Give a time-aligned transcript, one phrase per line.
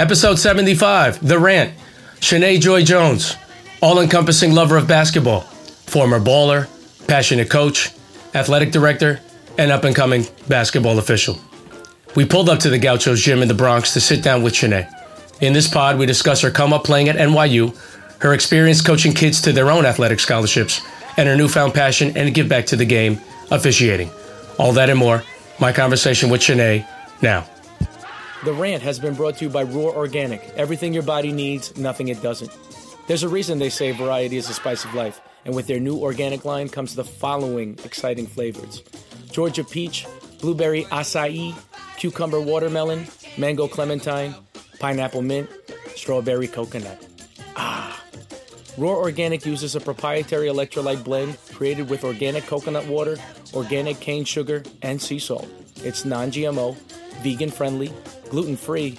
[0.00, 1.74] Episode 75 The Rant.
[2.20, 3.36] Chiené Joy Jones,
[3.82, 6.68] all encompassing lover of basketball, former baller,
[7.06, 7.90] passionate coach,
[8.34, 9.20] athletic director,
[9.58, 11.38] and up and coming basketball official.
[12.16, 14.90] We pulled up to the Gauchos gym in the Bronx to sit down with Chiené.
[15.42, 17.76] In this pod, we discuss her come up playing at NYU,
[18.22, 20.80] her experience coaching kids to their own athletic scholarships,
[21.18, 24.10] and her newfound passion and give back to the game, officiating.
[24.58, 25.22] All that and more.
[25.60, 26.86] My conversation with Chiené
[27.20, 27.46] now.
[28.42, 30.42] The rant has been brought to you by Roar Organic.
[30.56, 32.50] Everything your body needs, nothing it doesn't.
[33.06, 35.98] There's a reason they say variety is the spice of life, and with their new
[35.98, 38.82] organic line comes the following exciting flavors
[39.30, 40.06] Georgia peach,
[40.40, 41.54] blueberry acai,
[41.98, 44.34] cucumber watermelon, mango clementine,
[44.78, 45.50] pineapple mint,
[45.94, 47.06] strawberry coconut.
[47.56, 48.02] Ah!
[48.78, 53.18] Roar Organic uses a proprietary electrolyte blend created with organic coconut water,
[53.52, 55.46] organic cane sugar, and sea salt.
[55.84, 56.74] It's non GMO,
[57.22, 57.92] vegan friendly,
[58.28, 58.98] gluten free,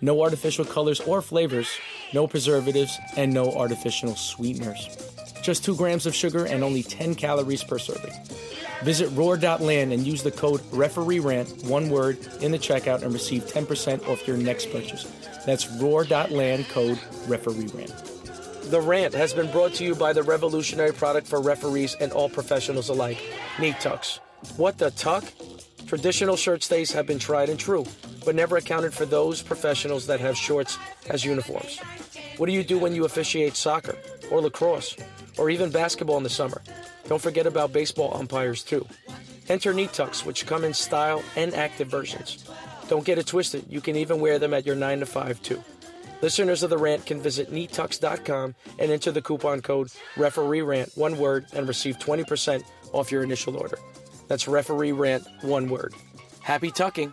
[0.00, 1.68] no artificial colors or flavors,
[2.12, 4.88] no preservatives, and no artificial sweeteners.
[5.42, 8.14] Just 2 grams of sugar and only 10 calories per serving.
[8.82, 14.08] Visit roar.land and use the code REFEREERANT, one word, in the checkout and receive 10%
[14.08, 15.04] off your next purchase.
[15.46, 16.98] That's roar.land code
[17.28, 18.70] REFEREERANT.
[18.70, 22.28] The Rant has been brought to you by the revolutionary product for referees and all
[22.28, 23.18] professionals alike,
[23.60, 24.18] Knee Tux.
[24.56, 25.24] What the tuck?
[25.92, 27.84] Traditional shirt stays have been tried and true,
[28.24, 30.78] but never accounted for those professionals that have shorts
[31.10, 31.78] as uniforms.
[32.38, 33.98] What do you do when you officiate soccer,
[34.30, 34.96] or lacrosse,
[35.36, 36.62] or even basketball in the summer?
[37.08, 38.86] Don't forget about baseball umpires too.
[39.50, 42.48] Enter Knee Tux, which come in style and active versions.
[42.88, 45.62] Don't get it twisted, you can even wear them at your 9 to 5 too.
[46.22, 51.18] Listeners of The Rant can visit kneetux.com and enter the coupon code referee rant, one
[51.18, 52.64] word, and receive 20%
[52.94, 53.78] off your initial order.
[54.32, 55.92] That's referee rant, one word.
[56.40, 57.12] Happy tucking.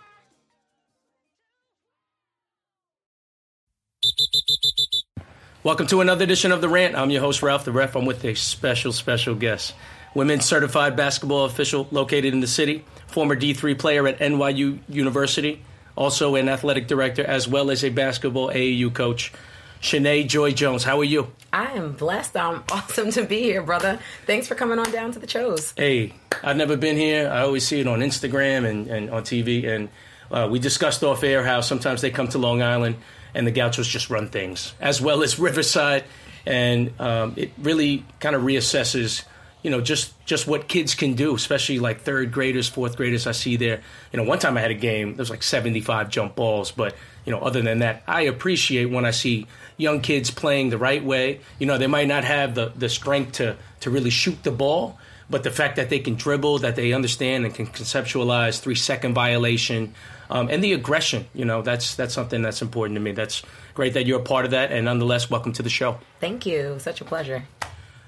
[5.61, 6.95] Welcome to another edition of The Rant.
[6.95, 7.97] I'm your host, Ralph the Ref.
[7.97, 9.75] I'm with a special, special guest.
[10.15, 15.61] Women's certified basketball official located in the city, former D3 player at NYU University,
[15.97, 19.33] also an athletic director, as well as a basketball AAU coach.
[19.81, 21.31] Chiené Joy Jones, how are you?
[21.53, 22.35] I am blessed.
[22.35, 23.99] I'm awesome to be here, brother.
[24.25, 25.73] Thanks for coming on down to the shows.
[25.77, 26.13] Hey,
[26.43, 27.29] I've never been here.
[27.29, 29.67] I always see it on Instagram and, and on TV.
[29.67, 29.89] And
[30.31, 32.97] uh, we discussed off air how sometimes they come to Long Island
[33.33, 36.03] and the Gauchos just run things, as well as Riverside.
[36.45, 39.23] And um, it really kind of reassesses,
[39.61, 43.27] you know, just, just what kids can do, especially like third graders, fourth graders.
[43.27, 43.81] I see there.
[44.11, 46.71] You know, one time I had a game, there was like 75 jump balls.
[46.71, 49.47] But, you know, other than that, I appreciate when I see
[49.77, 51.41] young kids playing the right way.
[51.59, 54.97] You know, they might not have the, the strength to, to really shoot the ball,
[55.29, 59.13] but the fact that they can dribble, that they understand and can conceptualize three second
[59.13, 59.93] violation,
[60.29, 61.27] um, and the aggression.
[61.33, 63.11] You know, that's that's something that's important to me.
[63.11, 63.43] That's
[63.73, 65.99] great that you're a part of that, and nonetheless, welcome to the show.
[66.19, 66.77] Thank you.
[66.79, 67.43] Such a pleasure.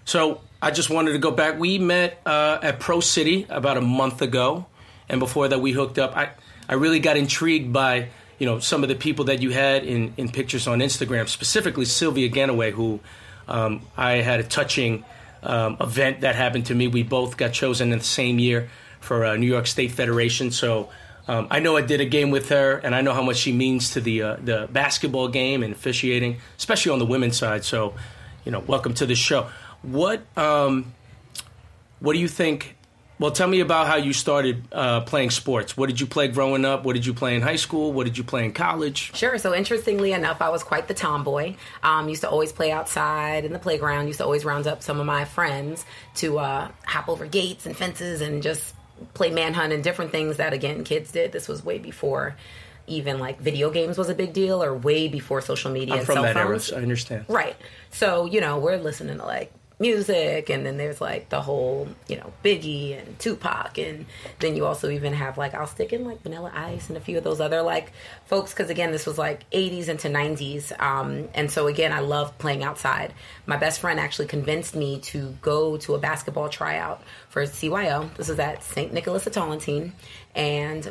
[0.06, 1.60] So I just wanted to go back.
[1.60, 4.66] We met uh, at Pro City about a month ago,
[5.10, 6.16] and before that, we hooked up.
[6.16, 6.30] I
[6.70, 10.14] I really got intrigued by you know some of the people that you had in
[10.18, 13.00] in pictures on Instagram, specifically Sylvia Ganaway, who
[13.48, 15.04] um, I had a touching
[15.44, 16.88] um, event that happened to me.
[16.88, 18.70] We both got chosen in the same year
[19.00, 20.90] for uh, New York State Federation, so.
[21.28, 23.54] Um, I know I did a game with her, and I know how much she
[23.54, 27.64] means to the uh, the basketball game and officiating, especially on the women's side.
[27.64, 27.94] So,
[28.44, 29.48] you know, welcome to the show.
[29.82, 30.94] What um,
[32.00, 32.78] what do you think?
[33.20, 35.78] Well, tell me about how you started uh, playing sports.
[35.78, 36.86] What did you play growing up?
[36.86, 37.94] What did you play in high school?
[37.94, 39.16] What did you play in college?
[39.16, 39.38] Sure.
[39.38, 41.54] So, interestingly enough, I was quite the tomboy.
[41.84, 44.08] Um, used to always play outside in the playground.
[44.08, 47.78] Used to always round up some of my friends to uh, hop over gates and
[47.78, 48.74] fences and just
[49.14, 51.32] play manhunt and different things that again kids did.
[51.32, 52.36] This was way before
[52.88, 56.06] even like video games was a big deal or way before social media I'm and
[56.06, 57.26] from cell that era, so I understand.
[57.28, 57.56] Right.
[57.92, 62.16] So, you know, we're listening to like music and then there's like the whole, you
[62.16, 64.06] know, Biggie and Tupac and
[64.40, 67.18] then you also even have like I'll stick in like Vanilla Ice and a few
[67.18, 67.92] of those other like
[68.26, 72.38] folks cuz again this was like 80s into 90s um and so again I love
[72.38, 73.14] playing outside.
[73.46, 78.16] My best friend actually convinced me to go to a basketball tryout for CYO.
[78.16, 78.94] This is at St.
[78.94, 79.94] Nicholas of Tolentine
[80.36, 80.90] and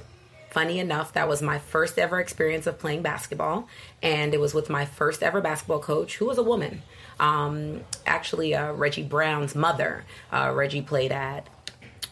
[0.50, 3.68] funny enough, that was my first ever experience of playing basketball,
[4.02, 6.82] and it was with my first ever basketball coach, who was a woman.
[7.20, 10.04] Um, actually, uh, Reggie Brown's mother.
[10.32, 11.46] Uh, Reggie played at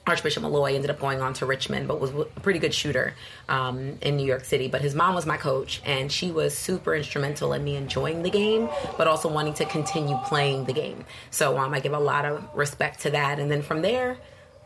[0.08, 3.14] Archbishop Molloy ended up going on to Richmond, but was a pretty good shooter
[3.48, 4.66] um, in New York City.
[4.68, 8.30] But his mom was my coach, and she was super instrumental in me enjoying the
[8.30, 11.04] game, but also wanting to continue playing the game.
[11.30, 13.38] So um, I give a lot of respect to that.
[13.38, 14.16] And then from there,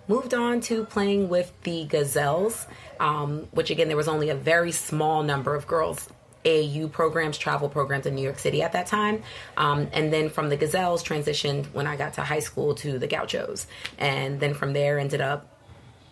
[0.06, 2.66] moved on to playing with the Gazelles,
[3.00, 6.08] um, which again, there was only a very small number of girls
[6.44, 9.22] AAU programs, travel programs in New York City at that time.
[9.56, 13.06] Um, and then from the Gazelles, transitioned when I got to high school to the
[13.06, 13.66] Gauchos.
[13.98, 15.46] And then from there, ended up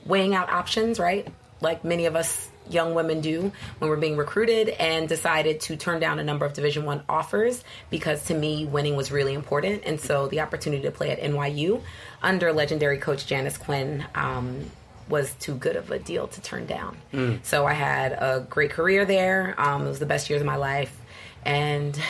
[0.04, 1.28] weighing out options, right?
[1.60, 6.00] Like many of us young women do when we're being recruited and decided to turn
[6.00, 10.00] down a number of division one offers because to me winning was really important and
[10.00, 11.82] so the opportunity to play at nyu
[12.22, 14.70] under legendary coach janice quinn um,
[15.10, 16.96] was too good of a deal to turn down.
[17.12, 17.44] Mm.
[17.44, 19.54] So I had a great career there.
[19.58, 20.96] Um, it was the best years of my life,
[21.44, 22.00] and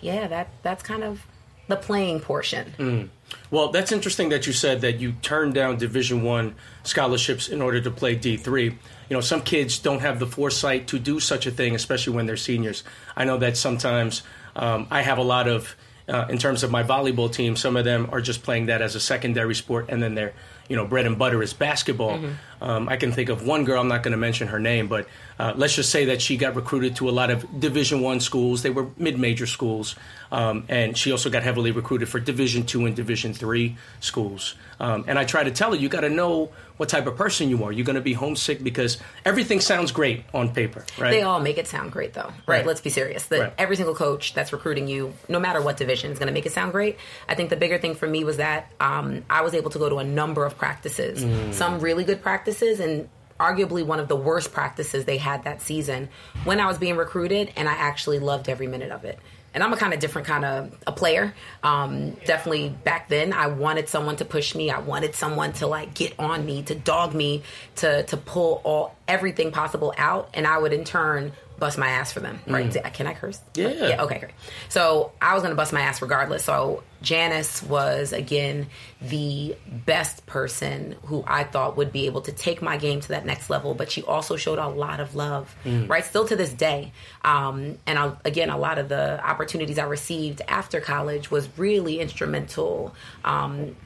[0.00, 1.24] yeah, that that's kind of
[1.68, 2.74] the playing portion.
[2.78, 3.08] Mm.
[3.50, 7.80] Well, that's interesting that you said that you turned down Division One scholarships in order
[7.80, 8.66] to play D three.
[8.66, 12.26] You know, some kids don't have the foresight to do such a thing, especially when
[12.26, 12.84] they're seniors.
[13.16, 14.22] I know that sometimes
[14.56, 15.74] um, I have a lot of.
[16.08, 18.94] Uh, in terms of my volleyball team, some of them are just playing that as
[18.94, 20.32] a secondary sport, and then they're
[20.68, 22.18] you know bread and butter is basketball.
[22.18, 22.64] Mm-hmm.
[22.64, 23.80] Um, I can think of one girl.
[23.80, 25.06] I'm not going to mention her name, but
[25.38, 28.62] uh, let's just say that she got recruited to a lot of Division One schools.
[28.62, 29.96] They were mid-major schools,
[30.32, 34.54] um, and she also got heavily recruited for Division Two and Division Three schools.
[34.80, 37.50] Um, and I try to tell her, you got to know what type of person
[37.50, 37.70] you are.
[37.70, 41.10] You're going to be homesick because everything sounds great on paper, right?
[41.10, 42.48] They all make it sound great, though, right?
[42.48, 42.66] right.
[42.66, 43.26] Let's be serious.
[43.26, 43.52] That right.
[43.58, 46.52] every single coach that's recruiting you, no matter what division, is going to make it
[46.52, 46.96] sound great.
[47.28, 49.88] I think the bigger thing for me was that um, I was able to go
[49.88, 51.52] to a number of practices, mm.
[51.52, 53.08] some really good practices, and
[53.38, 56.08] arguably one of the worst practices they had that season
[56.44, 59.18] when I was being recruited, and I actually loved every minute of it
[59.58, 61.34] and I'm a kind of different kind of a player.
[61.64, 64.70] Um, definitely back then, I wanted someone to push me.
[64.70, 67.42] I wanted someone to like get on me, to dog me,
[67.76, 72.12] to to pull all everything possible out, and I would in turn bust my ass
[72.12, 72.40] for them.
[72.46, 72.70] Right?
[72.70, 72.94] Mm.
[72.94, 73.40] Can I curse?
[73.54, 73.68] Yeah.
[73.68, 74.02] Yeah.
[74.04, 74.18] Okay.
[74.18, 74.32] Great.
[74.68, 76.44] So I was going to bust my ass regardless.
[76.44, 78.68] So Janice was again
[79.00, 83.26] the best person who I thought would be able to take my game to that
[83.26, 83.74] next level.
[83.74, 85.54] But she also showed a lot of love.
[85.64, 85.88] Mm.
[85.88, 86.04] Right.
[86.04, 86.92] Still to this day.
[87.24, 92.00] Um, and I, again, a lot of the opportunities I received after college was really
[92.00, 92.94] instrumental
[93.24, 93.76] um,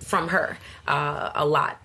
[0.00, 0.58] from her.
[0.86, 1.80] Uh, a lot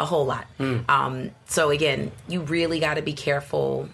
[0.00, 0.46] a whole lot.
[0.58, 0.88] Mm.
[0.88, 3.88] Um, so again, you really got to be careful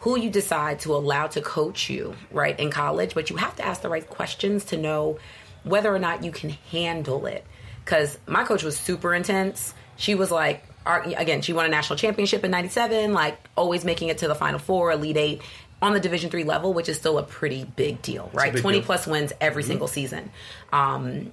[0.00, 3.64] who you decide to allow to coach you, right, in college, but you have to
[3.64, 5.18] ask the right questions to know
[5.62, 7.44] whether or not you can handle it.
[7.84, 9.74] Because my coach was super intense.
[9.96, 14.18] She was like, again, she won a national championship in 97, like always making it
[14.18, 15.42] to the final four, elite eight
[15.82, 18.52] on the division three level, which is still a pretty big deal, right?
[18.52, 18.86] Big 20 deal.
[18.86, 19.70] plus wins every mm-hmm.
[19.70, 20.30] single season.
[20.72, 21.32] Um,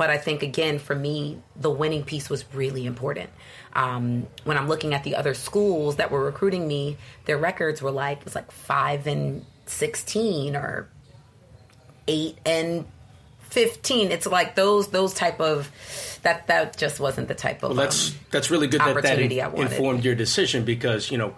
[0.00, 3.28] but I think again, for me, the winning piece was really important.
[3.74, 7.90] Um, when I'm looking at the other schools that were recruiting me, their records were
[7.90, 10.88] like it was like five and sixteen or
[12.08, 12.86] eight and
[13.50, 15.70] 15 it's like those those type of
[16.22, 19.18] that that just wasn't the type of well, that's um, that's really good that that
[19.18, 21.34] in, informed your decision because you know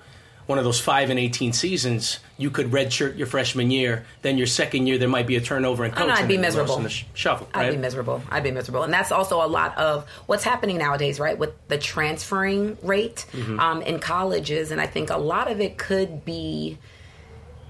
[0.47, 4.05] one of those five and eighteen seasons, you could redshirt your freshman year.
[4.23, 6.11] Then your second year, there might be a turnover in coach.
[6.11, 6.77] I'd be miserable.
[6.79, 7.67] In the sh- shuffle, right?
[7.67, 8.23] I'd be miserable.
[8.31, 11.39] I'd be miserable, and that's also a lot of what's happening nowadays, right?
[11.39, 13.61] With the transferring rate mm-hmm.
[13.61, 16.79] um, in colleges, and I think a lot of it could be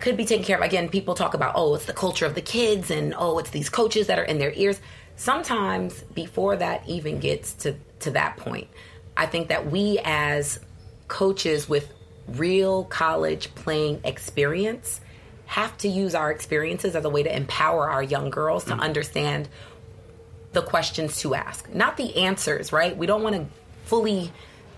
[0.01, 0.65] could be taken care of.
[0.65, 3.69] Again, people talk about oh, it's the culture of the kids, and oh, it's these
[3.69, 4.81] coaches that are in their ears.
[5.17, 8.69] Sometimes before that even gets to to that point,
[9.15, 10.59] I think that we as
[11.09, 11.93] coaches with
[12.29, 15.01] real college playing experience
[15.47, 18.81] have to use our experiences as a way to empower our young girls to mm.
[18.81, 19.49] understand
[20.53, 22.97] the questions to ask, not the answers, right?
[22.97, 23.47] We don't want to
[23.85, 24.33] fully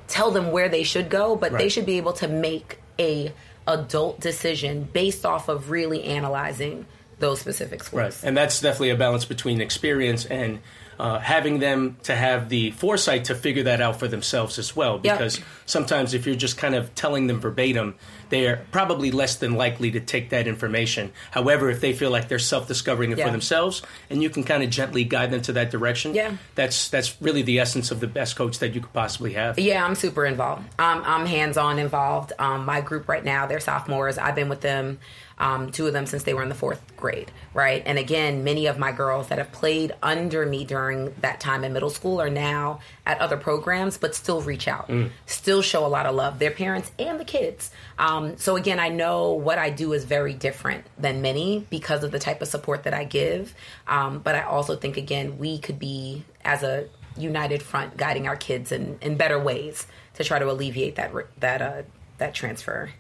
[0.09, 1.59] tell them where they should go, but right.
[1.59, 3.33] they should be able to make a
[3.67, 6.87] adult decision based off of really analyzing
[7.19, 8.01] those specific schools.
[8.01, 8.25] Right.
[8.25, 10.61] And that's definitely a balance between experience and
[10.99, 14.99] uh, having them to have the foresight to figure that out for themselves as well.
[14.99, 15.47] Because yep.
[15.67, 17.97] sometimes if you're just kind of telling them verbatim,
[18.29, 21.13] they are probably less than likely to take that information.
[21.31, 23.27] However, if they feel like they're self-discovering it yeah.
[23.27, 26.89] for themselves, and you can kind of gently guide them to that direction, yeah, that's
[26.89, 29.59] that's really the essence of the best coach that you could possibly have.
[29.59, 30.63] Yeah, I'm super involved.
[30.79, 32.33] Um, I'm hands-on involved.
[32.39, 34.17] Um, my group right now, they're sophomores.
[34.17, 34.99] I've been with them
[35.39, 37.83] um, two of them since they were in the fourth grade, right?
[37.85, 41.73] And again, many of my girls that have played under me during that time in
[41.73, 45.11] middle school are now at other programs, but still reach out, mm.
[45.27, 47.71] still show a lot of love, their parents and the kids.
[47.99, 52.13] Um, so again, I know what I do is very different than many because of
[52.13, 53.55] the type of support that I give.
[53.89, 58.37] Um, but I also think, again, we could be as a united front guiding our
[58.37, 61.83] kids in, in better ways to try to alleviate that that uh,
[62.19, 62.91] that transfer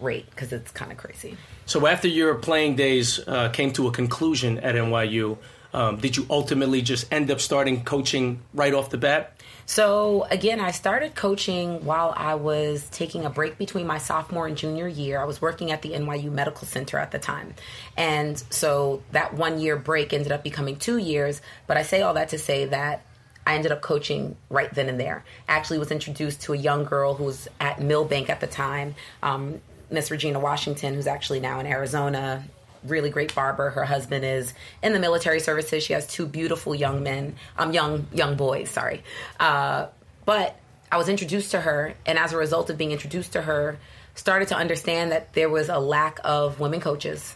[0.00, 1.36] rate because it's kind of crazy.
[1.66, 5.38] So after your playing days uh, came to a conclusion at NYU,
[5.74, 9.36] Um, did you ultimately just end up starting coaching right off the bat?
[9.66, 14.56] So again, I started coaching while I was taking a break between my sophomore and
[14.56, 15.20] junior year.
[15.20, 17.52] I was working at the NYU Medical Center at the time.
[17.98, 21.42] And so that one year break ended up becoming two years.
[21.66, 23.04] But I say all that to say that
[23.46, 25.22] I ended up coaching right then and there.
[25.48, 29.60] Actually, was introduced to a young girl who was at Millbank at the time, um,
[29.90, 32.44] Miss Regina Washington, who's actually now in Arizona.
[32.84, 33.70] Really great barber.
[33.70, 35.82] Her husband is in the military services.
[35.82, 38.70] She has two beautiful young men, um, young young boys.
[38.70, 39.02] Sorry,
[39.40, 39.86] uh,
[40.24, 40.56] but
[40.90, 43.78] I was introduced to her, and as a result of being introduced to her,
[44.14, 47.34] started to understand that there was a lack of women coaches,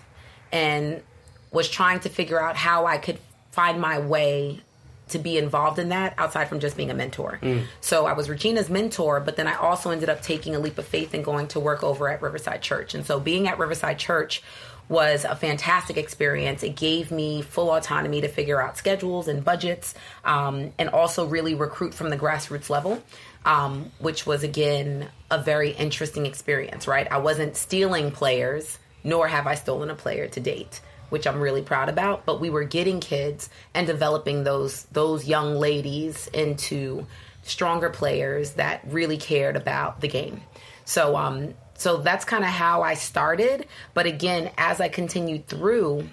[0.52, 1.02] and
[1.50, 3.18] was trying to figure out how I could
[3.50, 4.60] find my way
[5.08, 7.38] to be involved in that outside from just being a mentor.
[7.42, 7.64] Mm.
[7.80, 10.86] So I was Regina's mentor, but then I also ended up taking a leap of
[10.86, 12.94] faith and going to work over at Riverside Church.
[12.94, 14.42] And so being at Riverside Church
[14.88, 16.62] was a fantastic experience.
[16.62, 19.94] It gave me full autonomy to figure out schedules and budgets
[20.24, 23.02] um, and also really recruit from the grassroots level.
[23.44, 27.10] Um, which was again a very interesting experience, right?
[27.10, 30.80] I wasn't stealing players, nor have I stolen a player to date
[31.12, 32.24] which I'm really proud about.
[32.24, 37.06] But we were getting kids and developing those those young ladies into
[37.42, 40.40] stronger players that really cared about the game.
[40.86, 43.66] So um so that's kind of how I started.
[43.92, 46.08] But again, as I continued through,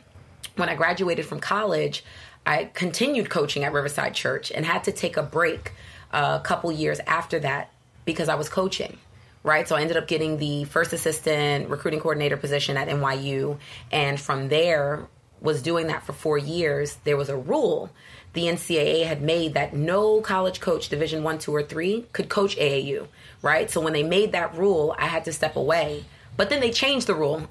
[0.57, 2.03] when I graduated from college,
[2.45, 5.71] I continued coaching at Riverside Church and had to take a break
[6.11, 7.71] a couple years after that
[8.03, 8.97] because I was coaching
[9.43, 9.67] right?
[9.67, 13.57] So I ended up getting the first assistant recruiting coordinator position at NYU.
[13.91, 15.07] And from there,
[15.41, 16.97] was doing that for four years.
[17.03, 17.89] There was a rule
[18.33, 22.55] the NCAA had made that no college coach, Division One, Two, or Three, could coach
[22.57, 23.07] AAU,
[23.41, 23.69] right?
[23.71, 26.05] So when they made that rule, I had to step away.
[26.37, 27.45] But then they changed the rule,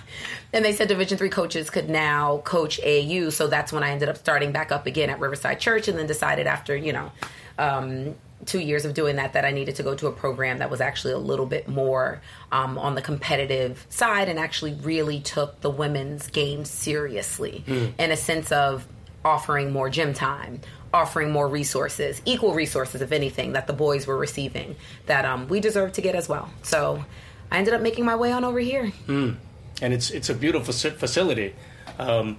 [0.52, 3.30] and they said Division Three coaches could now coach AAU.
[3.30, 6.06] So that's when I ended up starting back up again at Riverside Church, and then
[6.06, 7.12] decided after you know
[7.58, 10.70] um, two years of doing that that I needed to go to a program that
[10.70, 12.20] was actually a little bit more
[12.50, 17.92] um, on the competitive side and actually really took the women's game seriously mm.
[17.98, 18.86] in a sense of
[19.24, 20.60] offering more gym time
[20.92, 24.74] offering more resources equal resources if anything that the boys were receiving
[25.06, 27.02] that um, we deserve to get as well so
[27.50, 29.34] i ended up making my way on over here mm.
[29.80, 31.54] and it's it's a beautiful facility
[32.00, 32.36] um,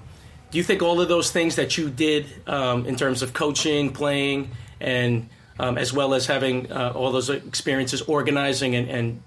[0.51, 3.93] do you think all of those things that you did um, in terms of coaching
[3.93, 5.29] playing and
[5.59, 9.23] um, as well as having uh, all those experiences organizing and, and,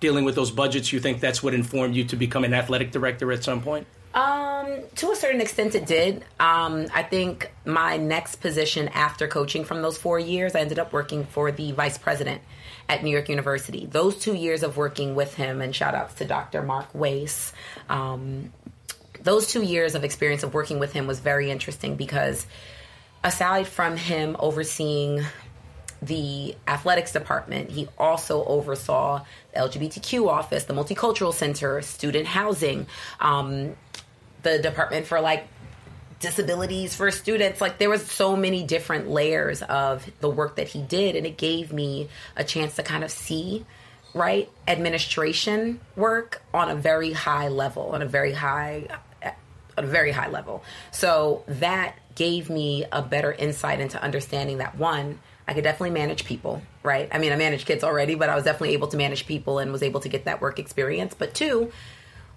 [0.00, 3.32] dealing with those budgets, you think that's what informed you to become an athletic director
[3.32, 3.84] at some point?
[4.14, 6.24] Um, to a certain extent, it did.
[6.38, 10.92] Um, I think my next position after coaching from those four years, I ended up
[10.92, 12.42] working for the vice president
[12.88, 13.86] at New York University.
[13.86, 16.62] Those two years of working with him, and shout outs to Dr.
[16.62, 17.52] Marc Wais.
[17.88, 18.52] Um,
[19.22, 22.46] those two years of experience of working with him was very interesting because
[23.24, 25.22] aside from him overseeing
[26.00, 32.86] the athletics department, he also oversaw the LGBTQ office, the multicultural center, student housing,
[33.20, 33.76] um,
[34.42, 35.48] the department for like
[36.20, 37.60] disabilities for students.
[37.60, 41.36] Like there was so many different layers of the work that he did and it
[41.36, 43.64] gave me a chance to kind of see
[44.14, 48.88] right administration work on a very high level on a very high
[49.76, 50.62] on a very high level.
[50.90, 56.24] So that gave me a better insight into understanding that one, I could definitely manage
[56.24, 57.08] people, right?
[57.12, 59.72] I mean, I manage kids already, but I was definitely able to manage people and
[59.72, 61.14] was able to get that work experience.
[61.14, 61.72] But two,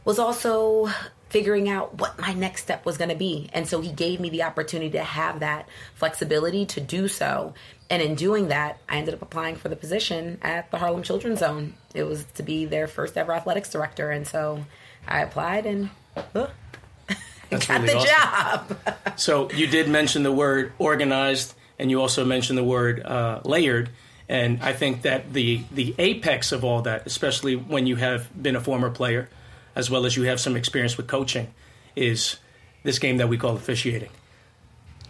[0.06, 0.90] was also
[1.30, 3.50] figuring out what my next step was going to be.
[3.54, 7.54] And so he gave me the opportunity to have that flexibility to do so.
[7.90, 11.40] And in doing that, I ended up applying for the position at the Harlem Children's
[11.40, 11.76] Zone.
[11.94, 14.12] It was to be their first ever athletics director.
[14.12, 14.66] And so
[15.08, 15.90] I applied and
[16.36, 16.48] uh,
[17.51, 18.77] that's got really the awesome.
[18.86, 18.98] job.
[19.20, 23.89] so you did mention the word organized, and you also mentioned the word uh, layered.
[24.27, 28.55] And I think that the the apex of all that, especially when you have been
[28.55, 29.29] a former player,
[29.75, 31.53] as well as you have some experience with coaching,
[31.96, 32.38] is
[32.84, 34.10] this game that we call officiating.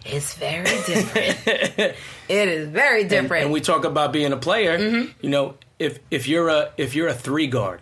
[0.04, 1.46] It's very different.
[2.28, 3.32] it is very different.
[3.32, 4.76] And, and, we talk about being a player.
[4.76, 5.12] Mm-hmm.
[5.20, 7.80] You know, if if you're a if you're a three guard,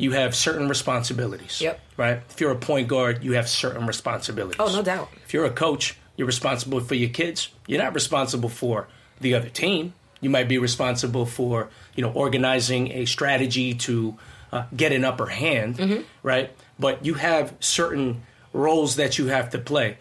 [0.00, 1.60] you have certain responsibilities.
[1.60, 1.80] Yep.
[1.96, 2.22] Right?
[2.30, 4.56] If you're a point guard, you have certain responsibilities.
[4.58, 5.10] Oh, no doubt.
[5.24, 7.50] If you're a coach, you're responsible for your kids.
[7.66, 8.88] You're not responsible for
[9.20, 9.92] the other team.
[10.20, 14.16] You might be responsible for, you know, organizing a strategy to
[14.52, 16.02] uh, get an upper hand, mm-hmm.
[16.22, 16.50] right?
[16.78, 19.98] But you have certain roles that you have to play.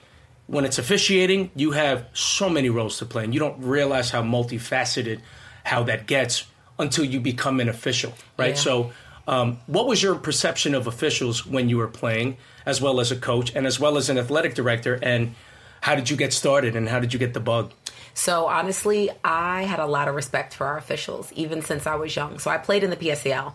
[0.47, 4.23] When it's officiating, you have so many roles to play, and you don't realize how
[4.23, 5.21] multifaceted
[5.63, 6.45] how that gets
[6.79, 8.55] until you become an official, right?
[8.55, 8.55] Yeah.
[8.55, 8.91] So
[9.29, 13.15] um, what was your perception of officials when you were playing, as well as a
[13.15, 14.97] coach and as well as an athletic director?
[15.03, 15.35] And
[15.81, 17.71] how did you get started and how did you get the bug?
[18.15, 22.15] So honestly, I had a lot of respect for our officials, even since I was
[22.15, 22.39] young.
[22.39, 23.53] So I played in the PSAL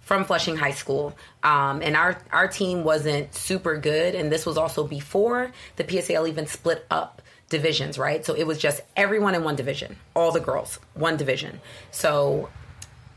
[0.00, 4.56] from Flushing High School, um, and our our team wasn't super good, and this was
[4.56, 8.24] also before the PSAL even split up divisions, right?
[8.24, 11.60] So it was just everyone in one division, all the girls, one division.
[11.90, 12.48] So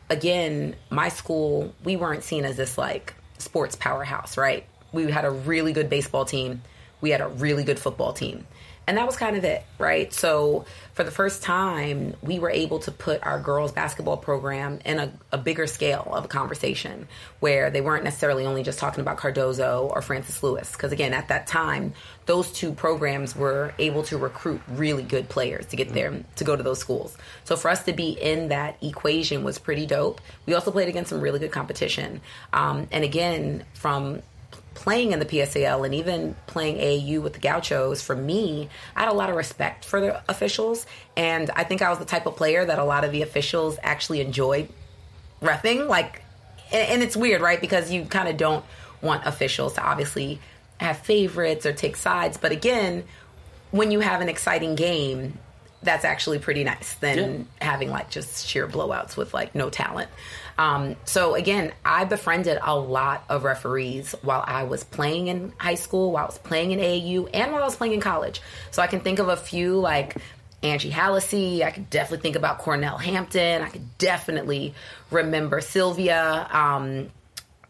[0.09, 4.65] again, my school, we weren't seen as this like sports powerhouse, right?
[4.91, 6.61] We had a really good baseball team,
[7.01, 8.45] we had a really good football team
[8.89, 10.11] and that was kind of it, right?
[10.11, 14.97] So for the first time, we were able to put our girls' basketball program in
[14.97, 17.07] a, a, bigger scale of a conversation
[17.39, 20.71] where they weren't necessarily only just talking about Cardozo or Francis Lewis.
[20.71, 21.93] Because again, at that time,
[22.25, 26.55] those two programs were able to recruit really good players to get there to go
[26.55, 27.15] to those schools.
[27.43, 30.19] So for us to be in that equation was pretty dope.
[30.47, 32.21] We also played against some really good competition.
[32.53, 34.23] Um, and again, from
[34.79, 39.09] playing in the PSAL and even playing AAU with the Gauchos, for me, I had
[39.09, 40.85] a lot of respect for the officials.
[41.17, 43.77] And I think I was the type of player that a lot of the officials
[43.83, 44.69] actually enjoyed
[45.41, 45.89] refing.
[45.89, 46.23] Like,
[46.71, 47.59] and it's weird, right?
[47.59, 48.63] Because you kind of don't
[49.01, 50.39] want officials to obviously
[50.79, 52.37] have favorites or take sides.
[52.37, 53.03] But again,
[53.71, 55.37] when you have an exciting game,
[55.83, 57.17] that's actually pretty nice than
[57.61, 57.67] yeah.
[57.67, 60.09] having like just sheer blowouts with like no talent.
[60.59, 65.75] Um, so again, I befriended a lot of referees while I was playing in high
[65.75, 68.41] school, while I was playing in AAU, and while I was playing in college.
[68.71, 70.17] So I can think of a few like
[70.61, 71.63] Angie Hallisey.
[71.63, 73.61] I could definitely think about Cornell Hampton.
[73.61, 74.73] I could definitely
[75.11, 76.49] remember Sylvia.
[76.51, 77.09] Um,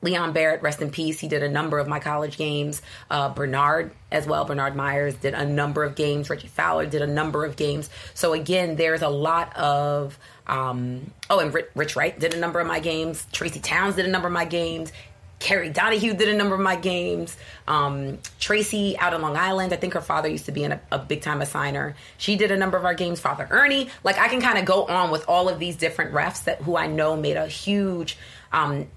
[0.01, 1.19] Leon Barrett, rest in peace.
[1.19, 2.81] He did a number of my college games.
[3.09, 4.45] Uh, Bernard as well.
[4.45, 6.29] Bernard Myers did a number of games.
[6.29, 7.89] Reggie Fowler did a number of games.
[8.13, 12.67] So again, there's a lot of um, oh, and Rich Wright did a number of
[12.67, 13.25] my games.
[13.31, 14.91] Tracy Towns did a number of my games.
[15.39, 17.37] Carrie Donahue did a number of my games.
[17.67, 20.81] Um, Tracy out in Long Island, I think her father used to be in a,
[20.91, 21.93] a big time assigner.
[22.17, 23.21] She did a number of our games.
[23.21, 26.43] Father Ernie, like I can kind of go on with all of these different refs
[26.43, 28.17] that who I know made a huge
[28.51, 28.87] um,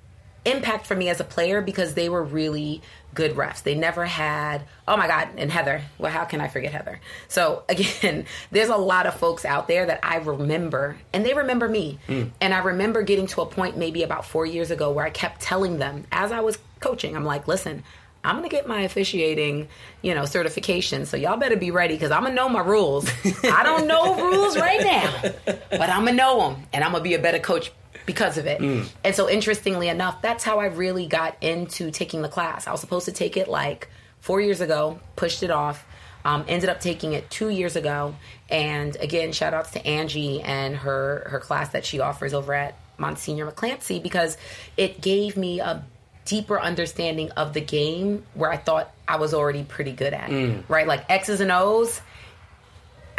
[0.44, 2.83] impact for me as a player because they were really
[3.14, 3.62] good refs.
[3.62, 5.83] They never had, oh my God, and Heather.
[5.98, 7.00] Well, how can I forget Heather?
[7.28, 11.68] So again, there's a lot of folks out there that I remember and they remember
[11.68, 11.98] me.
[12.09, 12.31] Mm.
[12.40, 15.40] And I remember getting to a point maybe about four years ago where I kept
[15.40, 17.85] telling them as I was coaching, I'm like, listen,
[18.24, 19.68] I'm gonna get my officiating,
[20.00, 21.07] you know, certification.
[21.07, 23.11] So y'all better be ready because I'm gonna know my rules.
[23.44, 27.14] I don't know rules right now, but I'm gonna know them, and I'm gonna be
[27.14, 27.72] a better coach
[28.06, 28.60] because of it.
[28.60, 28.88] Mm.
[29.04, 32.66] And so, interestingly enough, that's how I really got into taking the class.
[32.66, 33.88] I was supposed to take it like
[34.20, 35.86] four years ago, pushed it off.
[36.24, 38.14] Um, ended up taking it two years ago,
[38.48, 42.76] and again, shout outs to Angie and her her class that she offers over at
[42.96, 44.36] Monsignor McClancy because
[44.76, 45.84] it gave me a
[46.24, 50.30] deeper understanding of the game where I thought I was already pretty good at.
[50.30, 50.62] Mm.
[50.68, 52.00] Right, like X's and O's.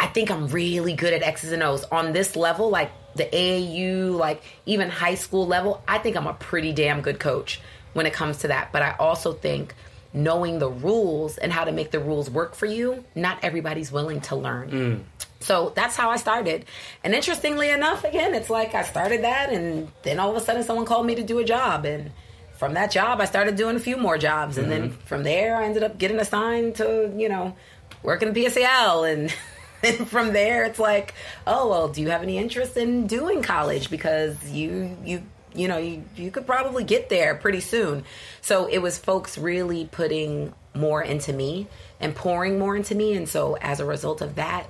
[0.04, 2.68] I think I'm really good at X's and O's on this level.
[2.68, 7.18] Like the AAU, like even high school level, I think I'm a pretty damn good
[7.18, 7.58] coach
[7.94, 8.70] when it comes to that.
[8.70, 9.74] But I also think
[10.12, 14.20] knowing the rules and how to make the rules work for you, not everybody's willing
[14.20, 14.70] to learn.
[14.70, 15.24] Mm.
[15.40, 16.66] So that's how I started.
[17.02, 20.64] And interestingly enough, again, it's like I started that, and then all of a sudden
[20.64, 21.86] someone called me to do a job.
[21.86, 22.10] And
[22.58, 24.58] from that job, I started doing a few more jobs.
[24.58, 24.88] And mm-hmm.
[24.88, 27.56] then from there, I ended up getting assigned to, you know,
[28.02, 29.34] work in the PSAL and
[29.84, 31.14] and from there it's like
[31.46, 33.90] oh well do you have any interest in doing college?
[33.90, 35.22] Because you you
[35.54, 38.04] you know you, you could probably get there pretty soon.
[38.40, 41.68] So it was folks really putting more into me
[42.00, 43.14] and pouring more into me.
[43.14, 44.68] And so as a result of that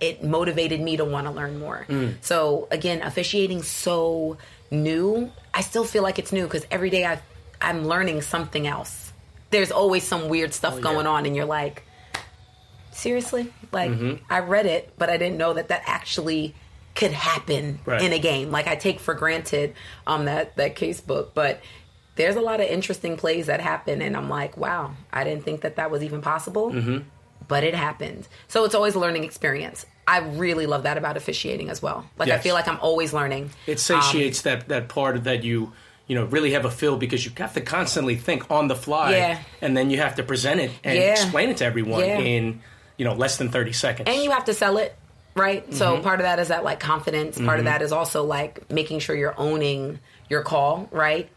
[0.00, 1.84] it motivated me to want to learn more.
[1.88, 2.16] Mm.
[2.20, 4.36] so again officiating so
[4.70, 7.20] new i still feel like it's new because every day I,
[7.60, 9.12] i'm learning something else.
[9.50, 11.84] There's always some weird stuff oh, going on and you're like
[12.98, 13.52] seriously?
[13.72, 14.24] Like, mm-hmm.
[14.30, 16.54] I read it, but I didn't know that that actually
[16.94, 18.02] could happen right.
[18.02, 18.50] in a game.
[18.50, 19.74] Like, I take for granted
[20.06, 21.60] um, that, that case book, but
[22.16, 25.60] there's a lot of interesting plays that happen, and I'm like, wow, I didn't think
[25.60, 26.98] that that was even possible, mm-hmm.
[27.46, 28.26] but it happened.
[28.48, 29.86] So it's always a learning experience.
[30.06, 32.08] I really love that about officiating as well.
[32.18, 32.40] Like, yes.
[32.40, 33.50] I feel like I'm always learning.
[33.66, 35.72] It satiates um, that, that part that you
[36.08, 39.12] you know really have a feel because you have to constantly think on the fly
[39.12, 39.42] yeah.
[39.60, 41.12] and then you have to present it and yeah.
[41.12, 42.18] explain it to everyone yeah.
[42.18, 42.60] in
[42.98, 44.94] you know less than 30 seconds and you have to sell it
[45.34, 45.74] right mm-hmm.
[45.74, 47.58] so part of that is that like confidence part mm-hmm.
[47.60, 51.30] of that is also like making sure you're owning your call right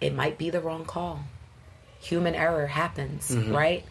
[0.00, 1.20] it might be the wrong call
[2.00, 3.54] human error happens mm-hmm.
[3.54, 3.84] right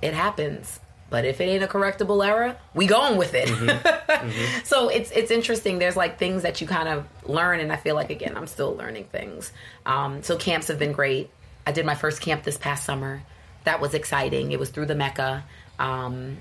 [0.00, 3.48] it happens but if it ain't a correctable error, we going with it.
[3.48, 3.68] Mm-hmm.
[3.68, 4.60] Mm-hmm.
[4.64, 5.80] so it's it's interesting.
[5.80, 8.74] There's like things that you kind of learn, and I feel like again, I'm still
[8.76, 9.52] learning things.
[9.84, 11.28] Um, so camps have been great.
[11.66, 13.22] I did my first camp this past summer.
[13.64, 14.52] That was exciting.
[14.52, 15.44] It was through the Mecca.
[15.80, 16.36] Um,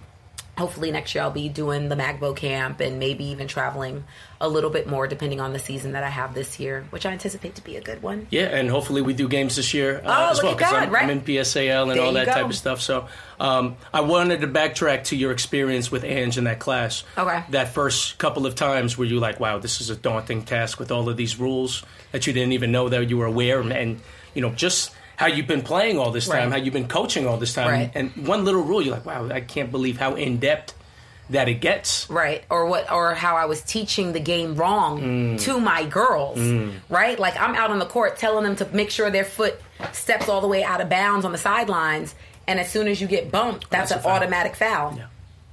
[0.58, 4.04] hopefully next year I'll be doing the Magbo camp and maybe even traveling
[4.42, 7.12] a little bit more depending on the season that I have this year, which I
[7.14, 8.28] anticipate to be a good one.
[8.30, 11.04] Yeah, and hopefully we do games this year uh, Oh, as well God, I'm, right?
[11.06, 12.34] I'm in PSAL and There all that go.
[12.34, 12.82] type of stuff.
[12.82, 13.08] So
[13.40, 17.06] um, I wanted to backtrack to your experience with Ange in that class.
[17.18, 17.42] Okay.
[17.52, 20.92] That first couple of times where you like, wow, this is a daunting task with
[20.92, 24.02] all of these rules that you didn't even know that you were aware, and, and
[24.34, 26.52] you know just how you've been playing all this time, Right.
[26.60, 27.92] how you've been coaching all this time, Right.
[27.94, 30.74] and one little rule, you're like, wow, I can't believe how in depth
[31.30, 32.10] that it gets.
[32.10, 32.46] Right.
[32.50, 35.42] Or what or how I was teaching the game wrong Mm.
[35.42, 36.40] to my girls.
[36.88, 37.20] Right?
[37.20, 40.40] Like I'm out on the court telling them to make sure their foot steps all
[40.40, 42.16] the way out of bounds on the sidelines
[42.48, 44.14] and as soon as you get bumped, that's, That's an foul.
[44.18, 44.94] automatic foul.
[44.98, 45.04] Yeah.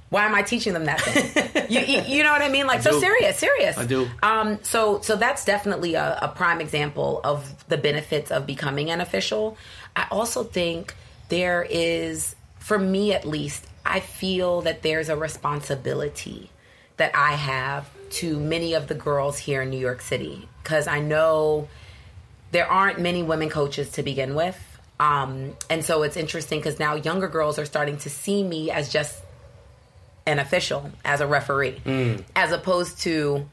[0.09, 1.65] Why am I teaching them that thing?
[1.69, 2.65] you, you, you know what I mean?
[2.65, 2.99] Like so do.
[2.99, 3.77] serious, serious.
[3.77, 4.07] I do.
[4.23, 9.01] Um, so so that's definitely a, a prime example of the benefits of becoming an
[9.01, 9.57] official.
[9.95, 10.95] I also think
[11.29, 16.51] there is, for me at least, I feel that there's a responsibility
[16.97, 20.99] that I have to many of the girls here in New York City because I
[20.99, 21.67] know
[22.51, 24.57] there aren't many women coaches to begin with.
[24.99, 28.91] Um, and so it's interesting because now younger girls are starting to see me as
[28.91, 29.21] just
[30.27, 31.81] an official, as a referee,
[32.35, 33.47] as opposed to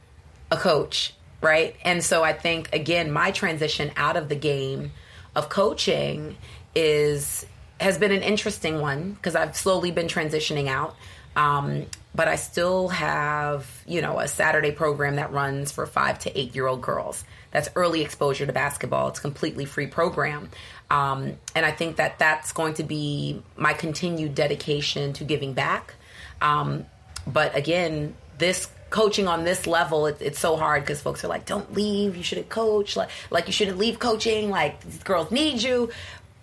[0.51, 1.75] a coach, right?
[1.85, 4.93] And so I think again, my transition out of the game
[5.35, 6.37] of coaching
[6.75, 7.47] is
[7.81, 10.97] has been an interesting one because I've slowly been transitioning out.
[11.37, 16.39] Um, but I still have, you know, a Saturday program that runs for five to
[16.39, 17.25] eight year old girls.
[17.51, 19.09] That's early exposure to basketball.
[19.09, 20.51] It's a completely free program.
[20.91, 25.95] Um, and I think that that's going to be my continued dedication to giving back.
[26.45, 26.87] Um,
[27.27, 31.47] but again, this coaching on this level, it, it's so hard because folks are like,
[31.47, 32.17] "Don't leave.
[32.17, 32.97] You shouldn't coach.
[32.97, 34.51] Like, like you shouldn't leave coaching.
[34.51, 35.91] Like these girls need you."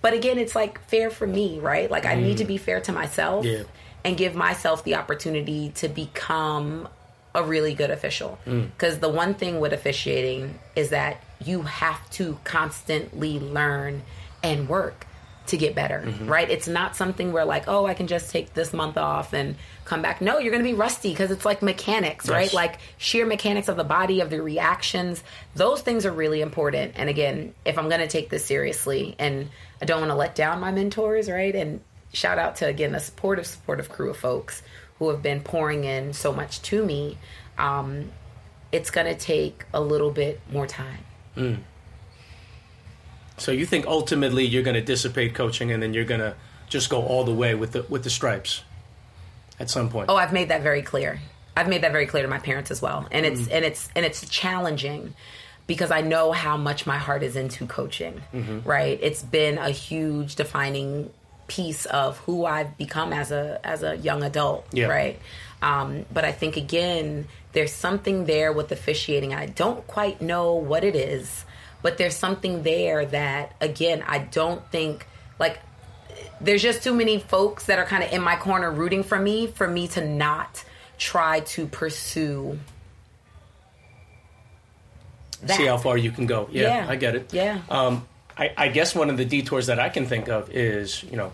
[0.02, 1.90] But again, it's like fair for me, right?
[1.90, 3.64] Like I need to be fair to myself Yeah.
[4.04, 6.88] and give myself the opportunity to become
[7.36, 8.40] a really good official.
[8.46, 14.02] Because the one thing with officiating is that you have to constantly learn
[14.44, 15.06] and work
[15.52, 16.50] to get better, right?
[16.50, 20.02] It's not something where like, oh, I can just take this month off and come
[20.02, 20.20] back.
[20.22, 22.52] No, you're going to be rusty because it's like mechanics, right?
[22.54, 25.24] Like sheer mechanics of the body, of the reactions.
[25.56, 26.94] Those things are really important.
[26.96, 29.50] And again, if I'm going to take this seriously and
[29.82, 31.56] I don't want to let down my mentors, right?
[31.56, 31.82] And
[32.14, 34.62] shout out to again the supportive, supportive crew of folks
[35.00, 37.18] who have been pouring in so much to me.
[37.58, 38.12] Um,
[38.72, 41.04] it's going to take a little bit more time.
[43.42, 46.36] So you think ultimately you're going to dissipate coaching and then you're going to
[46.70, 48.64] just go all the way with the with the stripes
[49.60, 50.10] at some point.
[50.10, 51.20] Oh, I've made that very clear.
[51.58, 54.06] I've made that very clear to my parents as well, and it's and it's and
[54.06, 55.16] it's challenging
[55.68, 58.22] because I know how much my heart is into coaching.
[58.64, 59.00] Right?
[59.02, 61.12] It's been a huge defining
[61.48, 64.66] piece of who I've become as a as a young adult.
[64.72, 64.86] Yeah.
[64.88, 65.20] Right.
[65.62, 69.34] Um, but I think again, there's something there with officiating.
[69.34, 71.44] I don't quite know what it is,
[71.82, 75.06] but there's something there that again, I don't think
[75.40, 75.60] like
[76.40, 79.48] there's just too many folks that are kind of in my corner rooting for me
[79.48, 80.64] for me to not
[80.98, 82.60] try to pursue
[85.44, 85.58] that.
[85.58, 86.48] See how far you can go.
[86.52, 86.86] Yeah, Yeah.
[86.90, 87.34] I get it.
[87.34, 87.60] Yeah.
[87.70, 91.18] Um, I, I guess one of the detours that I can think of is, you
[91.18, 91.32] know,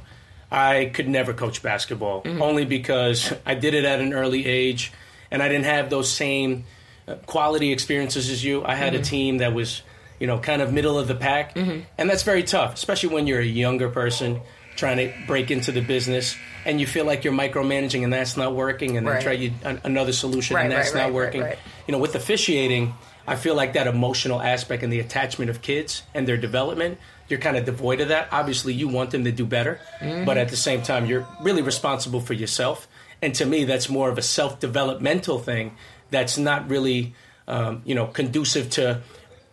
[0.51, 2.41] I could never coach basketball Mm-hmm.
[2.41, 4.91] only because I did it at an early age
[5.29, 6.63] and I didn't have those same
[7.07, 8.63] uh, quality experiences as you.
[8.63, 9.01] I had Mm-hmm.
[9.01, 9.81] a team that was,
[10.19, 11.55] you know, kind of middle of the pack.
[11.55, 14.41] And that's very tough, especially when you're a younger person
[14.75, 18.53] trying to break into the business and you feel like you're micromanaging and that's not
[18.55, 19.23] working and then Right.
[19.23, 21.41] try you, an, another solution Right, and that's right, not working.
[21.41, 22.93] You know, with officiating,
[23.27, 27.39] I feel like that emotional aspect and the attachment of kids and their development, you're
[27.39, 28.27] kind of devoid of that.
[28.31, 30.25] Obviously, you want them to do better, Mm-hmm.
[30.25, 32.87] but at the same time, you're really responsible for yourself.
[33.21, 35.75] And to me, that's more of a self developmental thing
[36.11, 37.15] that's not really,
[37.47, 39.01] um, you know, conducive to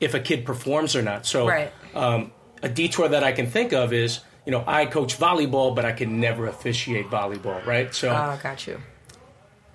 [0.01, 1.27] if a kid performs or not.
[1.27, 1.73] So, Right.
[1.95, 5.85] um, a detour that I can think of is, you know, I coach volleyball, but
[5.85, 7.95] I can never officiate volleyball, right?
[7.95, 8.81] So, Oh, got you.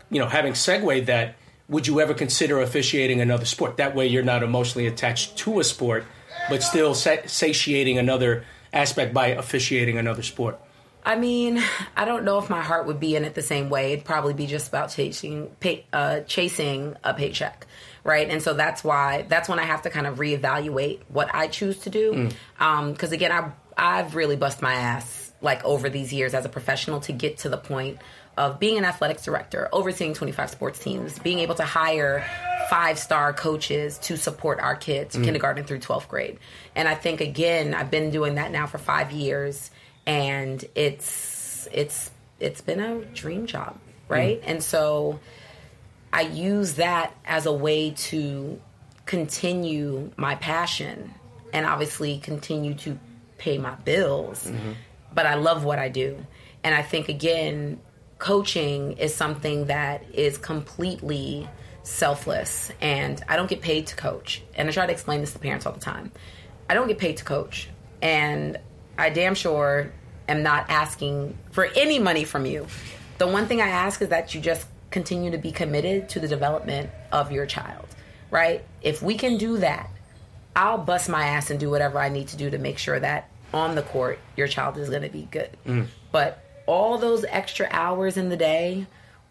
[0.09, 1.35] you know, having segued that,
[1.67, 3.77] would you ever consider officiating another sport?
[3.77, 6.05] That way, you're not emotionally attached to a sport,
[6.49, 10.59] but still sa- satiating another aspect by officiating another sport.
[11.03, 11.63] I mean,
[11.95, 13.93] I don't know if my heart would be in it the same way.
[13.93, 17.65] It'd probably be just about chasing, pay, uh, chasing a paycheck,
[18.03, 18.29] right?
[18.29, 21.79] And so that's why that's when I have to kind of reevaluate what I choose
[21.79, 22.13] to do.
[22.13, 22.33] Mm.
[22.59, 26.49] Um, because again, I I've really bust my ass like over these years as a
[26.49, 27.99] professional to get to the point
[28.37, 32.25] of being an athletics director, overseeing 25 sports teams, being able to hire
[32.69, 35.23] five star coaches to support our kids, mm.
[35.23, 36.39] kindergarten through 12th grade.
[36.75, 39.71] And I think again, I've been doing that now for five years,
[40.09, 43.77] and it's it's it's been a dream job.
[44.07, 44.41] right?
[44.41, 44.45] Mm.
[44.47, 45.19] And so
[46.11, 48.59] I use that as a way to
[49.05, 51.13] continue my passion
[51.53, 52.97] and obviously continue to
[53.37, 54.47] pay my bills.
[54.47, 54.71] Mm-hmm.
[55.13, 56.25] But I love what I do.
[56.63, 57.79] And I think, again,
[58.17, 61.47] coaching is something that is completely
[61.83, 62.71] selfless.
[62.81, 64.43] And I don't get paid to coach.
[64.55, 66.11] And I try to explain this to parents all the time.
[66.69, 67.69] I don't get paid to coach.
[68.01, 68.57] And
[68.97, 69.91] I damn sure
[70.29, 72.67] am not asking for any money from you.
[73.17, 76.27] The one thing I ask is that you just continue to be committed to the
[76.27, 77.87] development of your child,
[78.31, 78.63] right?
[78.81, 79.89] If we can do that,
[80.55, 83.29] I'll bust my ass and do whatever I need to do to make sure that
[83.53, 85.49] on the court your child is going to be good.
[85.65, 85.87] Mm.
[86.11, 88.87] But all those extra hours in the day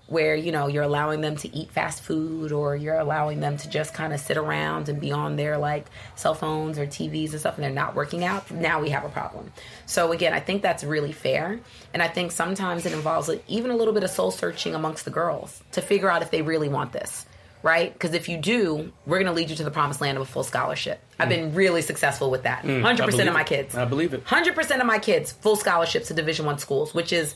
[0.09, 3.69] where you know you're allowing them to eat fast food or you're allowing them to
[3.69, 7.41] just kind of sit around and be on their like cell phones or TVs and
[7.41, 9.53] stuff and they're not working out now we have a problem.
[9.87, 11.61] So again I think that's really fair.
[11.93, 15.05] And I think sometimes it involves like, even a little bit of soul searching amongst
[15.05, 17.27] the girls to figure out if they really want this
[17.63, 17.93] right?
[17.93, 20.27] Because if you do we're going to lead you to the promised land of a
[20.27, 21.01] full scholarship.
[21.19, 21.31] I've mm.
[21.31, 22.63] been really successful with that.
[22.63, 22.83] Mm.
[22.83, 23.47] 100% of my it.
[23.49, 23.75] kids.
[23.75, 24.23] I believe it.
[24.23, 27.35] Hundred percent of my kids full scholarships to Division One schools, which is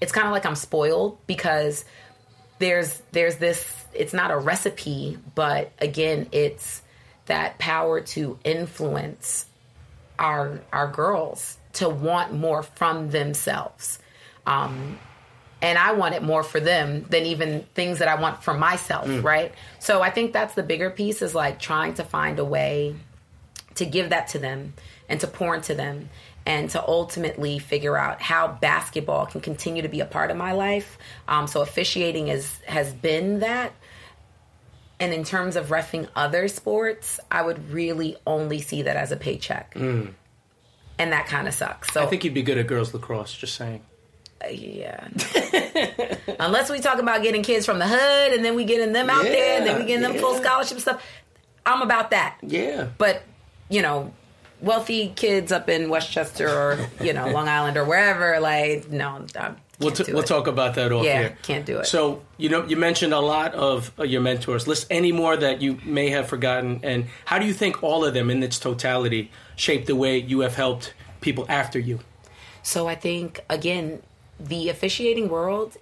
[0.00, 1.84] it's kind of like I'm spoiled because
[2.58, 3.84] there's there's this.
[3.92, 6.82] It's not a recipe, but again, it's
[7.26, 9.46] that power to influence
[10.18, 13.98] our our girls to want more from themselves.
[14.46, 14.98] Um,
[15.62, 19.08] and I want it more for them than even things that I want for myself,
[19.24, 19.52] right?
[19.78, 22.94] So I think that's the bigger piece is like trying to find a way
[23.76, 24.74] to give that to them
[25.08, 26.10] and to pour into them
[26.46, 30.52] and to ultimately figure out how basketball can continue to be a part of my
[30.52, 30.98] life.
[31.26, 33.72] Um, so officiating is has been that.
[35.00, 39.16] And in terms of refing other sports, I would really only see that as a
[39.16, 39.74] paycheck.
[39.76, 40.14] And
[40.98, 41.92] that kind of sucks.
[41.92, 43.34] So I think you'd be good at girls lacrosse.
[43.34, 43.82] Just saying.
[44.50, 45.08] yeah.
[46.38, 49.24] Unless we talk about getting kids from the hood and then we getting them out
[49.24, 51.04] there and then we getting them full scholarship stuff.
[51.66, 52.36] I'm about that.
[52.42, 52.88] Yeah.
[52.98, 53.22] But,
[53.68, 54.12] you know,
[54.60, 59.54] wealthy kids up in Westchester or, you know, Long Island or wherever, like, no, I
[59.80, 61.38] We'll, t- we'll talk about that off Yeah, here.
[61.42, 61.86] can't do it.
[61.86, 64.68] So you know, you mentioned a lot of uh, your mentors.
[64.68, 68.14] List any more that you may have forgotten, and how do you think all of
[68.14, 71.98] them, in its totality, shaped the way you have helped people after you?
[72.62, 74.00] So I think again,
[74.38, 75.76] the officiating world,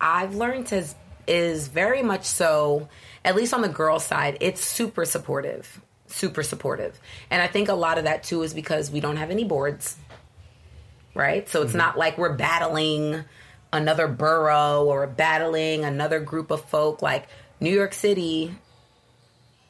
[0.00, 0.94] I've learned is
[1.26, 2.88] is very much so.
[3.22, 5.78] At least on the girl side, it's super supportive,
[6.10, 6.98] super supportive,
[7.30, 9.96] and I think a lot of that too is because we don't have any boards,
[11.14, 11.48] right?
[11.48, 13.24] So it's not like we're battling
[13.72, 17.02] another borough or battling another group of folk.
[17.02, 17.28] Like
[17.60, 18.54] New York City,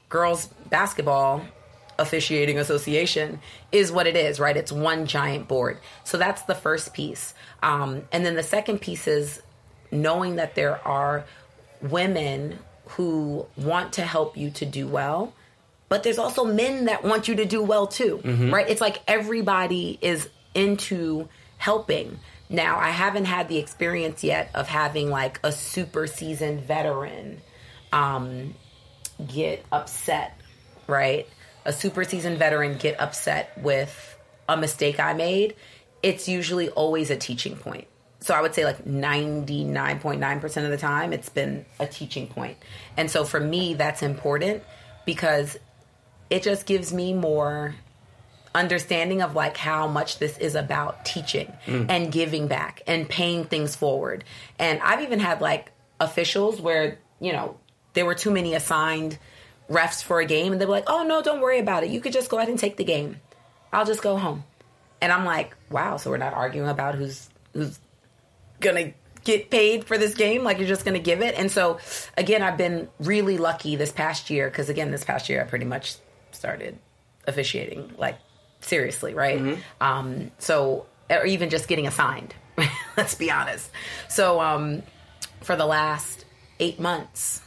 [0.08, 1.44] girls basketball
[1.98, 4.56] officiating association is what it is, right?
[4.56, 5.78] It's one giant board.
[6.04, 7.34] So that's the first piece.
[7.62, 9.42] Um, and then the second piece is
[9.92, 11.24] knowing that there are
[11.82, 15.32] women who want to help you to do well,
[15.90, 18.66] but there's also men that want you to do well too, right?
[18.70, 22.18] It's like everybody is into helping.
[22.48, 27.40] Now, I haven't had the experience yet of having like a super seasoned veteran
[27.92, 28.54] um,
[29.26, 30.40] get upset,
[30.86, 31.28] right?
[31.64, 34.16] A super seasoned veteran get upset with
[34.48, 35.56] a mistake I made.
[36.04, 37.88] It's usually always a teaching point.
[38.20, 42.58] So I would say like 99.9% of the time, it's been a teaching point.
[42.96, 44.62] And so for me, that's important
[45.04, 45.56] because
[46.30, 47.74] it just gives me more
[48.54, 51.86] understanding of like how much this is about teaching mm.
[51.88, 54.24] and giving back and paying things forward.
[54.58, 57.58] And I've even had like officials where, you know,
[57.92, 59.18] there were too many assigned
[59.68, 61.90] refs for a game and they were like, "Oh no, don't worry about it.
[61.90, 63.20] You could just go ahead and take the game.
[63.72, 64.44] I'll just go home."
[65.00, 67.78] And I'm like, "Wow, so we're not arguing about who's who's
[68.58, 68.92] going to
[69.24, 71.78] get paid for this game like you're just going to give it." And so
[72.16, 75.66] again, I've been really lucky this past year cuz again, this past year I pretty
[75.66, 75.96] much
[76.32, 76.78] started
[77.26, 78.18] officiating like
[78.60, 79.58] seriously, right?
[79.80, 82.34] Um, so, or even just getting assigned.
[82.96, 83.70] Let's be honest.
[84.08, 84.82] So, um,
[85.40, 86.24] for the last
[86.58, 87.40] eight months,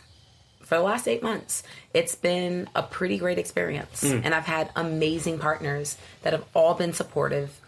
[0.61, 1.61] for the last eight months,
[1.93, 6.93] it's been a pretty great experience, and I've had amazing partners that have all been
[6.93, 7.59] supportive.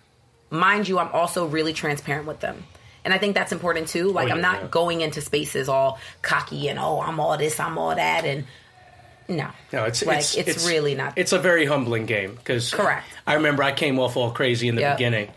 [0.50, 2.64] Mind you, I'm also really transparent with them.
[3.04, 4.12] And I think that's important too.
[4.12, 4.68] Like, Oh, I'm not yeah.
[4.72, 8.26] going into spaces all cocky and, oh, I'm all this, I'm all that.
[8.26, 8.46] And
[9.28, 9.50] no.
[9.74, 11.14] No, it's like, it's, it's, really not.
[11.18, 13.06] It's a very humbling game because Correct.
[13.26, 14.98] I remember I came off all crazy in the Yep.
[14.98, 15.32] beginning,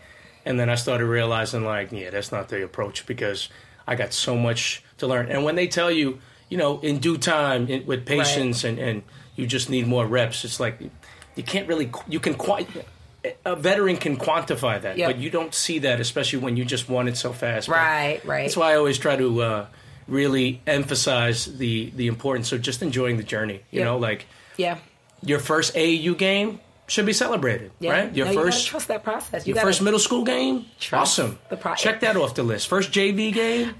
[0.45, 3.49] and then I started realizing like, yeah, that's not the approach because
[3.87, 5.29] I got so much to learn.
[5.31, 9.03] And when they tell you, you know, in due time, in, with patience, and and
[9.35, 10.79] you just need more reps, it's like
[11.35, 12.67] you can't really you can quite.
[13.45, 15.09] A veteran can quantify that, Yep.
[15.09, 17.67] but you don't see that, especially when you just want it so fast.
[17.67, 18.43] But Right, right.
[18.43, 19.65] That's why I always try to uh,
[20.09, 23.61] really emphasize the the importance of just enjoying the journey.
[23.71, 23.85] You Yep.
[23.85, 24.25] know, like
[24.57, 24.77] Yeah.
[25.23, 27.91] your first AU game should be celebrated, Yeah.
[27.91, 28.15] right?
[28.15, 29.45] Your no, you first trust that process.
[29.45, 31.39] You your first middle school game, Trust awesome.
[31.49, 32.67] the pro- Check that off the list.
[32.67, 33.75] First JV game,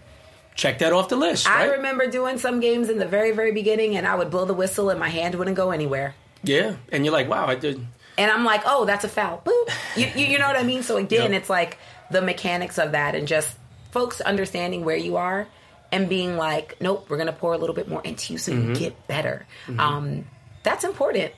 [0.55, 1.49] check that off the list.
[1.49, 4.53] I remember doing some games in the very, very beginning, and I would blow the
[4.53, 6.13] whistle, and my hand wouldn't go anywhere.
[6.43, 7.85] Yeah, and you're like, wow, I did.
[8.17, 9.41] And I'm like, oh, that's a foul.
[9.45, 9.69] Boop.
[9.95, 10.83] You, you, you know what I mean?
[10.83, 11.41] So again, Yep.
[11.41, 11.77] it's like
[12.11, 13.49] the mechanics of that, and just
[13.91, 15.47] folks understanding where you are
[15.91, 18.69] and being like, nope, we're gonna pour a little bit more into you so Mm-hmm.
[18.69, 19.45] you get better.
[19.77, 20.25] Um,
[20.63, 21.31] that's important.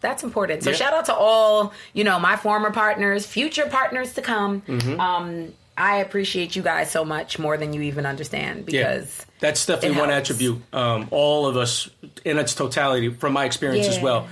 [0.00, 0.62] That's important.
[0.62, 0.76] So Yeah.
[0.76, 4.62] shout out to all, you know, my former partners, future partners to come.
[4.62, 4.98] Mm-hmm.
[5.00, 9.64] Um, I appreciate you guys so much more than you even understand Yeah, because that's
[9.66, 10.60] definitely it one attribute.
[10.72, 11.88] Um, all of us,
[12.24, 14.28] in its totality, from my experience as well,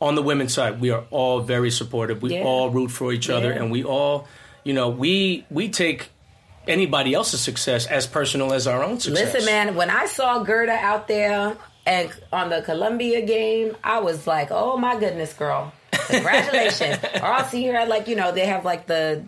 [0.00, 2.22] on the women's side, we are all very supportive.
[2.22, 2.42] We Yeah.
[2.42, 3.58] all root for each other, Yeah.
[3.62, 4.26] and we all,
[4.64, 6.10] you know, we we take
[6.66, 9.34] anybody else's success as personal as our own success.
[9.34, 14.26] Listen, man, when I saw Gerda out there and on the Columbia game, I was
[14.26, 15.72] like, oh my goodness, girl.
[15.92, 16.98] Congratulations.
[17.14, 19.24] or I'll see her at like, you know, they have like the,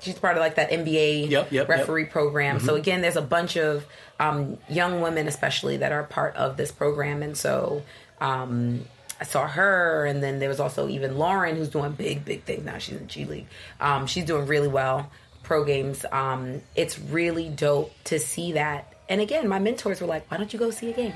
[0.00, 1.68] she's part of like that NBA Yep, yep, yep.
[1.68, 2.58] referee program.
[2.58, 2.66] Mm-hmm.
[2.66, 3.86] So again, there's a bunch of
[4.20, 7.22] um, young women, especially, that are part of this program.
[7.22, 7.82] And so,
[8.20, 8.84] um,
[9.20, 12.64] I saw her, and then there was also even Lauren, who's doing big, big things
[12.64, 12.76] now.
[12.78, 13.46] She's in G League.
[13.80, 15.10] Um, she's doing really well.
[15.46, 16.04] Pro games.
[16.10, 18.92] Um, it's really dope to see that.
[19.08, 21.14] And again, my mentors were like, "Why don't you go see a game?"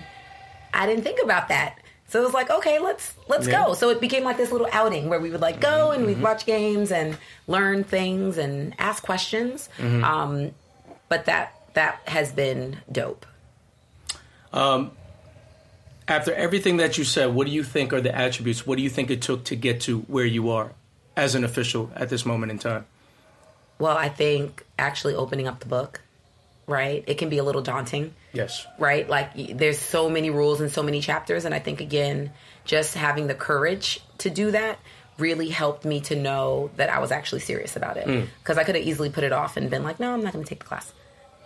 [0.73, 1.79] I didn't think about that.
[2.07, 3.65] So it was like, okay, let's let's Yeah.
[3.67, 3.75] go.
[3.75, 6.47] So it became like this little outing where we would like go and we'd watch
[6.47, 7.17] games and
[7.49, 9.69] learn things and ask questions.
[9.81, 10.53] Um,
[11.09, 13.27] but that that has been dope.
[16.09, 18.67] After everything that you said, what do you think are the attributes?
[18.67, 20.73] What do you think it took to get to where you are
[21.17, 22.85] as an official at this moment in time?
[23.81, 26.03] Well, I think actually opening up the book,
[26.67, 27.03] right?
[27.07, 28.15] It can be a little daunting.
[28.33, 28.65] Yes.
[28.79, 29.09] right?
[29.09, 32.31] Like there's so many rules and so many chapters, and I think again,
[32.65, 34.79] just having the courage to do that
[35.19, 38.07] really helped me to know that I was actually serious about it.
[38.39, 40.45] Because I could have easily put it off and been like, no, I'm not going
[40.45, 40.93] to take the class.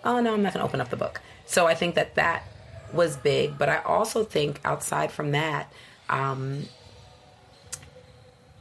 [0.04, 1.20] Oh no, I'm not going to open up the book.
[1.46, 2.44] So I think that that
[2.92, 5.72] was big, but I also think outside from that.
[6.10, 6.66] Um,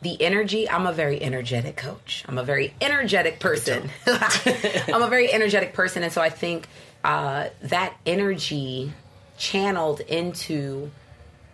[0.04, 2.24] the energy i'm a very energetic coach.
[2.28, 3.90] I'm a very energetic person.
[4.08, 6.68] I'm a very energetic person and so i think
[7.04, 8.94] uh, that energy
[9.38, 10.90] channeled into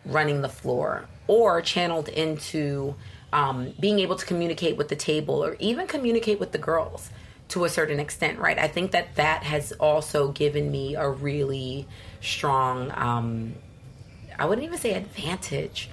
[0.06, 2.94] running the floor or channeled into
[3.34, 7.10] um, being able to communicate with the table or even communicate with the girls
[7.48, 8.60] to a certain extent right?
[8.60, 11.88] I think that that has also given me a really
[12.22, 13.56] strong um,
[14.40, 15.90] I wouldn't even say advantage,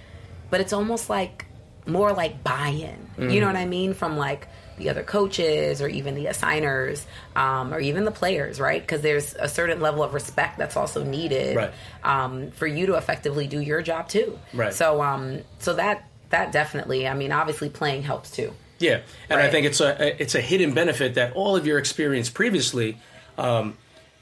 [0.51, 1.47] but it's almost like
[1.87, 3.31] more like buy-in.
[3.31, 3.94] You know what I mean?
[3.94, 8.83] From like the other coaches or even the assigners um, or even the players, right?
[8.83, 11.72] Because there's a certain level of respect that's also needed Right.
[12.05, 14.38] um, for you to effectively do your job too.
[14.53, 14.75] Right.
[14.75, 17.09] So, um, so that that definitely.
[17.09, 18.53] I mean, obviously, playing helps too.
[18.79, 22.29] Yeah, and I think it's a it's a hidden benefit that all of your experience
[22.29, 22.99] previously
[23.38, 23.79] um,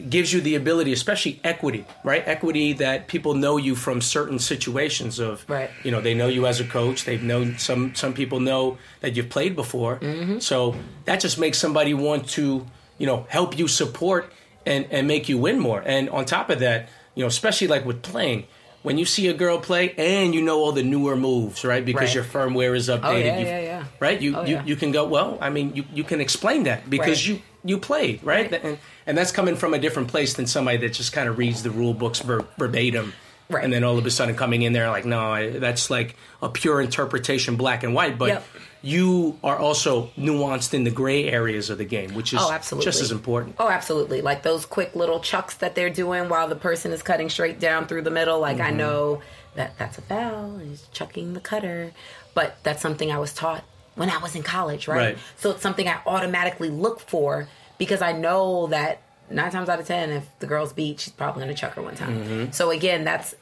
[0.08, 2.22] gives you the ability, especially equity, right?
[2.26, 5.70] Equity that people know you from certain situations of, Right.
[5.82, 7.04] You know, they know you as a coach.
[7.04, 10.38] They've known some some people know that you've played before, Mm-hmm.
[10.40, 12.66] so that just makes somebody want to
[12.98, 14.32] you know help you support
[14.66, 15.82] and and make you win more.
[15.84, 18.46] And on top of that, you know, especially like with playing.
[18.84, 21.82] When you see a girl play and you know all the newer moves, right?
[21.82, 22.14] Because Right.
[22.16, 23.00] your firmware is updated.
[23.04, 23.84] Oh, yeah, yeah, yeah.
[23.98, 24.20] Right?
[24.20, 24.64] You, Oh, you yeah.
[24.66, 27.40] you can go well i mean you, you can explain that because Right.
[27.40, 28.62] you you played right, Right.
[28.62, 31.62] And, and that's coming from a different place than somebody that just kind of reads
[31.62, 33.14] the rule books ver, verbatim
[33.48, 33.64] Right.
[33.64, 36.48] and then all of a sudden coming in there like no I, that's like a
[36.50, 38.44] pure interpretation black and white but Yep.
[38.84, 42.84] You are also nuanced in the gray areas of the game which is Oh, absolutely.
[42.84, 44.20] just as important Oh, absolutely.
[44.20, 47.86] Like those quick little chucks that they're doing while the person is cutting straight down
[47.86, 48.38] through the middle.
[48.40, 48.66] Like Mm-hmm.
[48.66, 49.22] I know
[49.54, 51.92] that that's a foul he's chucking the cutter.
[52.34, 54.96] But that's something I was taught when I was in college, right?
[55.14, 55.18] Right.
[55.38, 57.48] So it's something I automatically look for
[57.78, 59.00] because I know that
[59.30, 61.82] nine times out of ten, if the girl's beat, she's probably going to chuck her
[61.82, 62.18] one time.
[62.18, 62.50] Mm-hmm.
[62.52, 63.34] So again, that's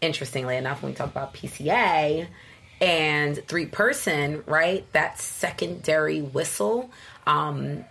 [0.00, 2.26] interestingly enough when we talk about PCA
[2.82, 4.84] and three person, right?
[4.92, 6.90] That secondary whistle.
[7.26, 7.84] Um,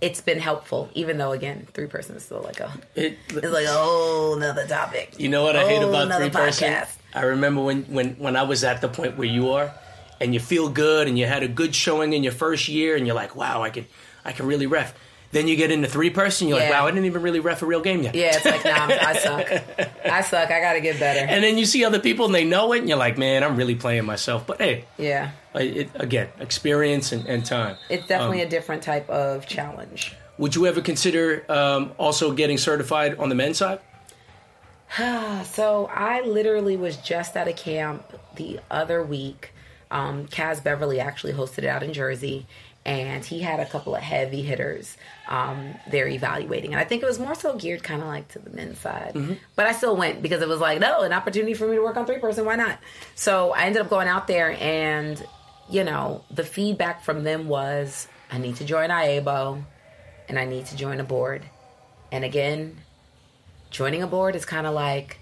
[0.00, 3.66] it's been helpful, even though again, three person is still like a it, it's like
[3.66, 5.14] a whole nother topic.
[5.18, 6.72] You know what I hate about three person?
[6.72, 6.96] podcast.
[7.14, 9.72] I remember when, when, when I was at the point where you are,
[10.20, 13.06] and you feel good, and you had a good showing in your first year, and
[13.06, 13.86] you're like, wow, I can
[14.24, 14.94] I can really ref.
[15.32, 17.66] Then you get into three person, you're like, wow, I didn't even really ref a
[17.66, 18.16] real game yet.
[18.16, 19.48] Yeah, it's like nah, I suck.
[20.04, 20.50] I suck.
[20.50, 21.20] I gotta get better.
[21.20, 23.56] And then you see other people and they know it, and you're like, man, I'm
[23.56, 24.44] really playing myself.
[24.46, 27.76] But hey, yeah, it, again, experience and, and time.
[27.88, 30.14] it's definitely Um, a different type of challenge.
[30.38, 33.78] Would you ever consider um, also getting certified on the men's side?
[35.44, 38.04] so I literally was just at a camp
[38.36, 39.52] the other week.
[39.90, 42.46] Um, Kaz Beverly actually hosted it out in Jersey,
[42.84, 44.96] and he had a couple of heavy hitters
[45.30, 46.72] um, they're evaluating.
[46.72, 49.12] And I think it was more so geared kind of like to the men's side.
[49.54, 51.96] But I still went because it was like, no, an opportunity for me to work
[51.96, 52.44] on three person.
[52.44, 52.78] Why not?
[53.14, 55.24] So I ended up going out there, and
[55.70, 59.64] you know, the feedback from them was, I need to join IAABO,
[60.28, 61.44] and I need to join a board.
[62.10, 62.78] And again,
[63.70, 65.20] joining a board is kind of like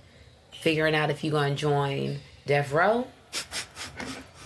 [0.53, 3.07] figuring out if you're going to join Death Row.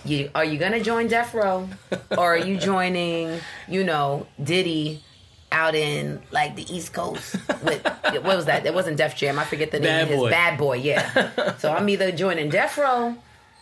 [0.05, 1.69] You, are you going to join Death Row?
[2.11, 5.03] or are you joining, you know, Diddy
[5.51, 7.35] out in like the East Coast?
[7.63, 8.65] With, what was that?
[8.65, 9.39] It wasn't Def Jam.
[9.39, 10.29] I forget the name Bad of his.
[10.29, 11.57] Bad Boy, yeah.
[11.57, 13.15] so I'm either joining Death Row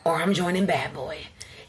[0.03, 1.19] or I'm joining Bad Boy.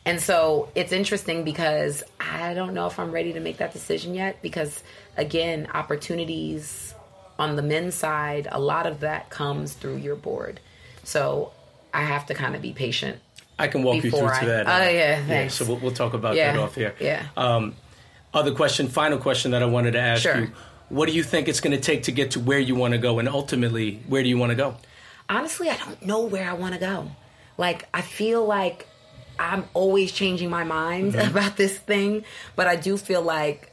[0.05, 4.15] And so it's interesting because I don't know if I'm ready to make that decision
[4.15, 4.83] yet because,
[5.17, 6.95] again, opportunities
[7.39, 10.61] on the men's side, a lot of that comes through your board.
[11.05, 11.53] So
[11.95, 13.19] I have to kind of be patient.
[13.63, 14.67] I can walk you through Before to that.
[14.67, 15.55] Oh, yeah, thanks.
[15.55, 16.95] so we'll, we'll talk about Yeah, that off here.
[17.01, 17.27] yeah.
[17.37, 17.77] Um,
[18.35, 20.39] other question, final question that I wanted to ask Sure.
[20.41, 20.53] you:
[20.89, 22.99] What do you think it's going to take to get to where you want to
[22.99, 24.77] go, and ultimately, where do you want to go?
[25.29, 27.11] honestly, I don't know where I want to go.
[27.57, 28.87] Like, I feel like
[29.39, 32.25] I'm always changing my mind about this thing,
[32.57, 33.73] but I do feel like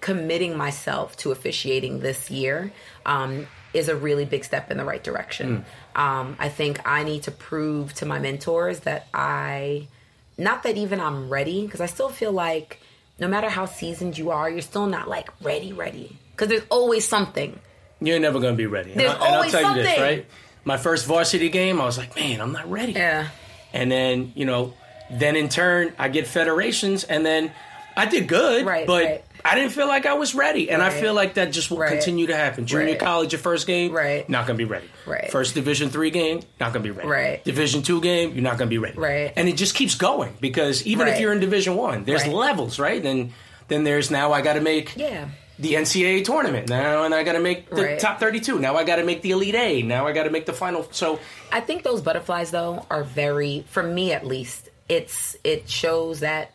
[0.00, 2.72] committing myself to officiating this year
[3.04, 5.64] um, is a really big step in the right direction.
[5.96, 9.88] Um, I think I need to prove to my mentors that I,
[10.36, 12.78] not that even I'm ready, because I still feel like
[13.18, 16.18] no matter how seasoned you are, you're still not like ready, ready.
[16.32, 17.58] Because there's always something.
[17.98, 18.92] You're never going to be ready.
[18.92, 20.02] And, There's I, and I'll always tell you this, something.
[20.02, 20.26] right?
[20.66, 22.92] My first varsity game, I was like, man, I'm not ready.
[22.92, 23.28] Yeah.
[23.72, 24.74] And then, you know,
[25.10, 27.52] then in turn, I get federations, and then
[27.96, 29.24] I did good, Right, but right.
[29.50, 30.70] I didn't feel like I was ready.
[30.70, 31.90] And I feel like that just will Right.
[31.92, 32.66] continue to happen.
[32.66, 32.98] Junior Right.
[32.98, 34.28] college, your first game, Right.
[34.28, 34.88] not going to be ready.
[35.06, 35.30] Right.
[35.30, 37.08] First Division three game, not going to be ready.
[37.08, 37.44] Right.
[37.44, 38.98] Division two game, you're not going to be ready.
[38.98, 39.32] Right.
[39.36, 42.32] And it just keeps going because even if you're in Division one, there's Right.
[42.32, 43.02] levels, right?
[43.02, 43.32] Then
[43.68, 45.24] then there's now I got to make Yeah.
[45.58, 47.98] the NCAA tournament now, and I got to make the Right.
[47.98, 48.60] top 32.
[48.60, 49.84] Now I got to make the Elite Eight.
[49.84, 50.86] Now I got to make the final.
[50.92, 51.18] So
[51.50, 56.52] I think those butterflies though are very for me at least it's it shows that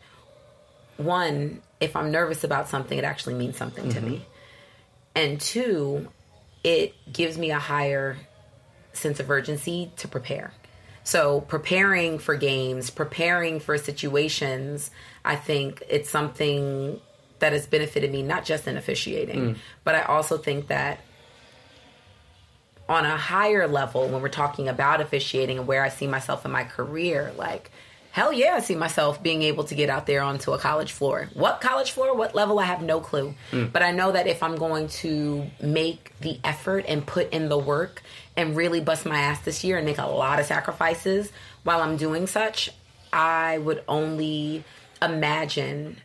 [0.96, 4.16] one if I'm nervous about something it actually means something to me.
[4.16, 4.24] Mm-hmm.
[5.14, 6.08] And two
[6.64, 8.16] it gives me a higher
[8.92, 10.52] sense of urgency to prepare.
[11.04, 14.90] So preparing for games, preparing for situations,
[15.24, 17.00] I think it's something
[17.40, 19.56] that has benefited me not just in officiating, mm.
[19.82, 21.00] but I also think that
[22.88, 26.52] on a higher level when we're talking about officiating and where I see myself in
[26.52, 27.72] my career, like
[28.12, 31.28] hell yeah, I see myself being able to get out there onto a college floor.
[31.34, 33.34] What college floor, what level, I have no clue.
[33.50, 37.58] But I know that if I'm going to make the effort and put in the
[37.58, 38.02] work
[38.36, 41.32] and really bust my ass this year and make a lot of sacrifices
[41.64, 42.70] while I'm doing such,
[43.12, 44.64] I would only
[45.00, 45.96] imagine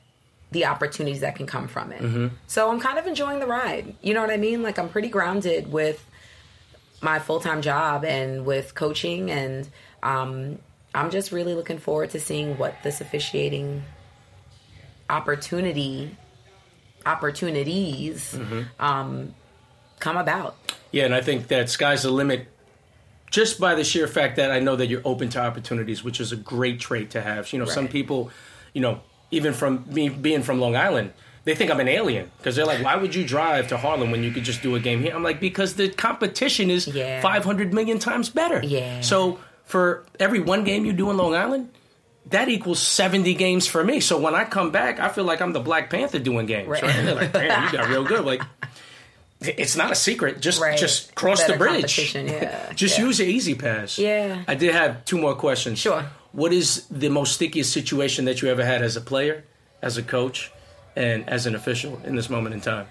[0.51, 2.32] the opportunities that can come from it.
[2.47, 3.95] So I'm kind of enjoying the ride.
[4.01, 4.64] You know what I mean?
[4.64, 6.05] Like I'm pretty grounded with
[7.01, 9.68] my full time job and with coaching, and
[10.01, 10.60] um,
[10.98, 13.84] I'm just really looking forward to seeing what this officiating
[15.10, 16.16] opportunity
[17.06, 18.38] opportunities
[18.80, 19.34] um,
[20.00, 20.56] come about.
[20.91, 22.48] Yeah, and I think that sky's the limit
[23.30, 26.32] just by the sheer fact that I know that you're open to opportunities, which is
[26.32, 27.52] a great trait to have.
[27.54, 28.32] You know, some people,
[28.74, 32.56] you know, even from me being from Long Island, they think I'm an alien because
[32.58, 35.02] they're like, why would you drive to Harlem when you could just do a game
[35.02, 35.14] here?
[35.16, 37.22] I'm like, because the competition is Yeah.
[37.22, 38.62] 500 million times better.
[38.64, 39.00] Yeah.
[39.02, 41.70] So for every one game you do in Long Island,
[42.28, 43.99] that equals 70 games for me.
[44.01, 46.68] So when I come back, I feel like I'm the Black Panther doing games.
[46.68, 46.84] Right.
[46.84, 47.34] Right.
[47.34, 47.34] Like,
[47.72, 48.26] you got real good.
[48.26, 48.41] Like,
[49.39, 50.41] it's not a secret.
[50.41, 50.78] Just Right.
[50.78, 52.15] just cross the bridge.
[52.15, 52.74] yeah.
[52.74, 53.05] just Yeah.
[53.05, 53.97] use the E-ZPass.
[53.97, 54.43] Yeah.
[54.47, 55.80] I did have two more questions.
[55.80, 56.05] Sure.
[56.32, 59.43] What is the most stickiest situation that you ever had as a player,
[59.82, 60.51] as a coach,
[60.95, 62.88] and as an official in this moment in time?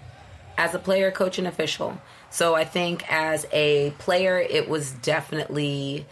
[0.59, 2.01] as a player, coach, and official.
[2.31, 6.07] So I think as a player, it was definitely.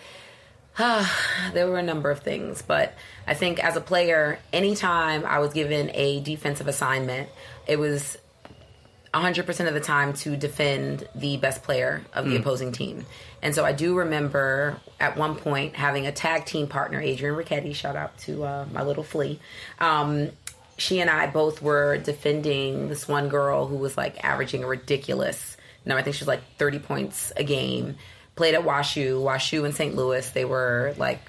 [1.53, 2.93] there were a number of things, but
[3.25, 7.29] I think as a player, anytime I was given a defensive assignment,
[7.65, 8.17] it was
[9.13, 13.05] 100% of the time to defend the best player of the opposing team.
[13.41, 17.73] And so I do remember at one point having a tag team partner, Adrian Ricchetti,
[17.73, 19.39] shout out to uh, my little flea.
[19.79, 20.31] Um,
[20.77, 25.55] she and I both were defending this one girl who was like averaging a ridiculous,
[25.85, 27.95] no, I think she was like 30 points a game.
[28.35, 29.95] Played at WashU, WashU in St.
[29.95, 30.29] Louis.
[30.29, 31.19] They were like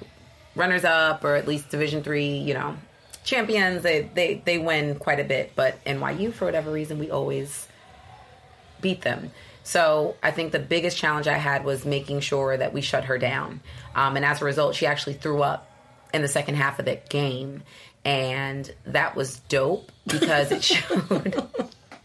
[0.54, 2.76] runners up or at least Division three, you know,
[3.24, 3.82] champions.
[3.82, 5.52] They, they, they win quite a bit.
[5.54, 7.68] But NYU, for whatever reason, we always
[8.80, 9.30] beat them.
[9.62, 13.18] So I think the biggest challenge I had was making sure that we shut her
[13.18, 13.60] down.
[13.94, 15.70] Um, and as a result, she actually threw up
[16.14, 17.62] in the second half of that game.
[18.04, 21.44] And that was dope because it showed.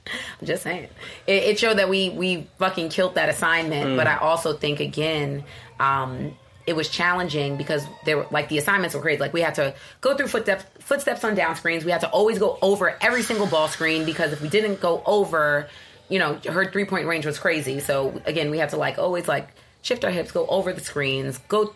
[0.42, 0.88] I'm just saying.
[1.28, 3.92] It, it, showed that we we fucking killed that assignment.
[3.92, 3.98] Mm.
[3.98, 5.44] But I also think again,
[5.80, 6.36] um,
[6.68, 9.20] it was challenging because there were like the assignments were crazy.
[9.20, 11.86] Like we had to go through footsteps footsteps on down screens.
[11.86, 15.02] We had to always go over every single ball screen because if we didn't go
[15.06, 15.70] over,
[16.10, 17.80] you know, her three point range was crazy.
[17.80, 19.50] So again, we had to like always like
[19.82, 21.74] shift our hips, go over the screens, go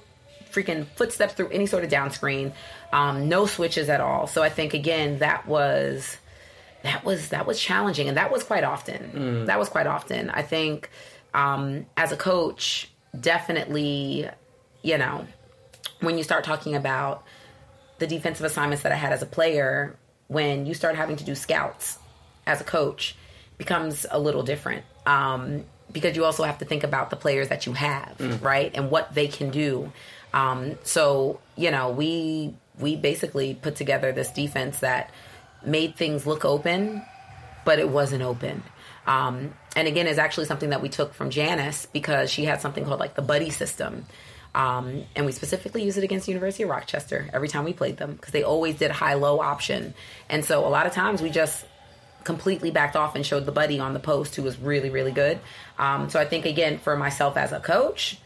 [0.52, 2.54] freaking footsteps through any sort of down screen,
[2.94, 4.28] um, no switches at all.
[4.28, 6.18] So I think again that was
[6.86, 9.12] that was that was challenging, and that was quite often.
[9.14, 9.46] Mm.
[9.48, 10.30] That was quite often.
[10.30, 10.90] I think
[11.34, 14.30] um, as a coach, definitely,
[14.82, 15.28] you know,
[16.00, 17.24] when you start talking about
[17.98, 21.34] the defensive assignments that I had as a player, when you start having to do
[21.34, 21.98] scouts
[22.46, 23.16] as a coach,
[23.58, 24.86] becomes a little different.
[25.06, 28.42] Um, because you also have to think about the players that you have, mm.
[28.44, 29.92] right, and what they can do.
[30.34, 35.10] Um, so you know, we we basically put together this defense that
[35.68, 37.02] made things look open,
[37.64, 38.64] but it wasn't open.
[39.08, 42.86] Um, and again, is actually something that we took from Janice because she had something
[42.86, 44.06] called like the buddy system.
[44.56, 48.14] Um, and we specifically use it against University of Rochester every time we played them
[48.14, 49.94] because they always did high low option.
[50.30, 51.66] And so a lot of times we just
[52.24, 55.40] completely backed off and showed the buddy on the post who was really, really good.
[55.78, 58.18] Um, so I think, again, for myself as a coach,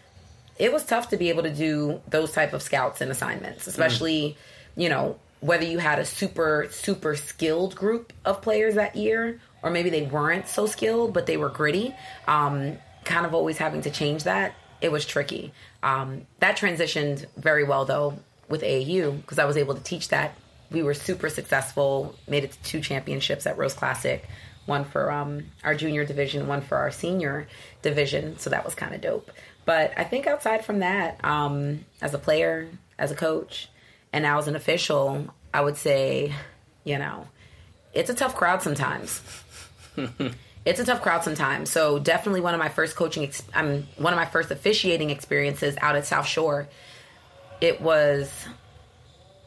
[0.57, 4.37] it was tough to be able to do those type of scouts and assignments, especially,
[4.77, 4.83] mm.
[4.83, 9.69] you know, whether you had a super, super skilled group of players that year or
[9.69, 11.93] maybe they weren't so skilled, but they were gritty.
[12.27, 15.51] Um, kind of always having to change that, it was tricky.
[15.83, 20.35] Um, that transitioned very well though with AAU because I was able to teach that.
[20.71, 24.27] We were super successful, made it to two championships at Rose Classic,
[24.65, 27.47] one for um, our junior division, one for our senior
[27.81, 28.37] division.
[28.37, 29.31] So that was kind of dope.
[29.65, 33.69] But I think outside from that, um, as a player, as a coach,
[34.11, 36.33] and now as an official, I would say,
[36.83, 37.27] you know,
[37.93, 39.21] it's a tough crowd sometimes.
[40.65, 41.71] it's a tough crowd sometimes.
[41.71, 45.75] So definitely one of my first coaching, ex- um, one of my first officiating experiences
[45.81, 46.67] out at South Shore.
[47.61, 48.31] It was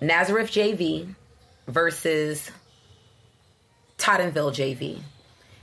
[0.00, 1.14] Nazareth JV
[1.66, 2.50] versus
[3.98, 5.00] Tottenville JV,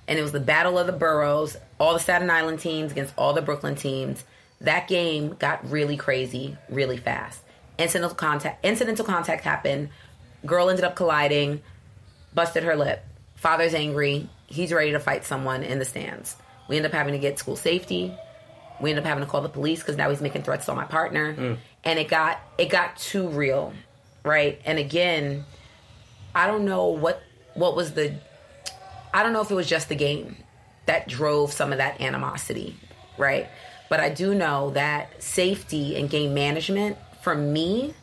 [0.07, 1.57] and it was the battle of the boroughs.
[1.79, 4.23] All the Staten Island teams against all the Brooklyn teams.
[4.61, 7.41] That game got really crazy, really fast.
[7.79, 8.63] Incidental contact.
[8.63, 9.89] Incidental contact happened.
[10.45, 11.61] Girl ended up colliding,
[12.33, 13.03] busted her lip.
[13.35, 16.35] Father's angry he's ready to fight someone in the stands.
[16.67, 18.13] We end up having to get school safety.
[18.81, 20.85] We end up having to call the police because now he's making threats on my
[20.85, 21.57] partner, mm.
[21.83, 23.73] and it got it got too real,
[24.23, 24.59] right?
[24.65, 25.45] And again,
[26.33, 27.21] I don't know what
[27.55, 28.15] what was the,
[29.13, 30.37] I don't know if it was just the game
[30.85, 32.77] that drove some of that animosity,
[33.17, 33.49] right?
[33.89, 37.93] But I do know that safety and game management for me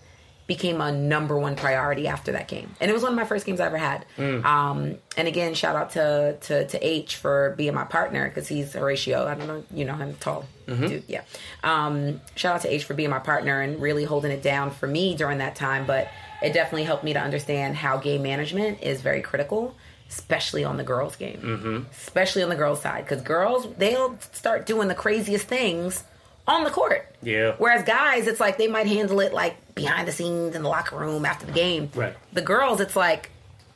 [0.46, 2.76] became a number one priority after that game.
[2.80, 4.06] And it was one of my first games I ever had.
[4.16, 4.44] Mm.
[4.44, 8.72] Um, and again, shout out to, to, to H for being my partner because he's
[8.72, 9.26] Horatio.
[9.26, 10.86] I don't know, you know him, tall mm-hmm.
[10.86, 11.02] dude.
[11.08, 11.22] Yeah.
[11.64, 14.86] Um, shout out to H for being my partner and really holding it down for
[14.86, 15.84] me during that time.
[15.84, 16.08] But
[16.40, 19.74] it definitely helped me to understand how game management is very critical.
[20.08, 21.90] Especially on the girls' game, mm-hmm.
[21.90, 26.04] especially on the girls' side, because girls they'll start doing the craziest things
[26.47, 27.14] on the court.
[27.22, 27.55] Yeah.
[27.59, 30.97] Whereas guys, it's like they might handle it like behind the scenes in the locker
[30.97, 31.90] room after the game.
[31.94, 32.14] Right.
[32.32, 33.30] The girls, it's like,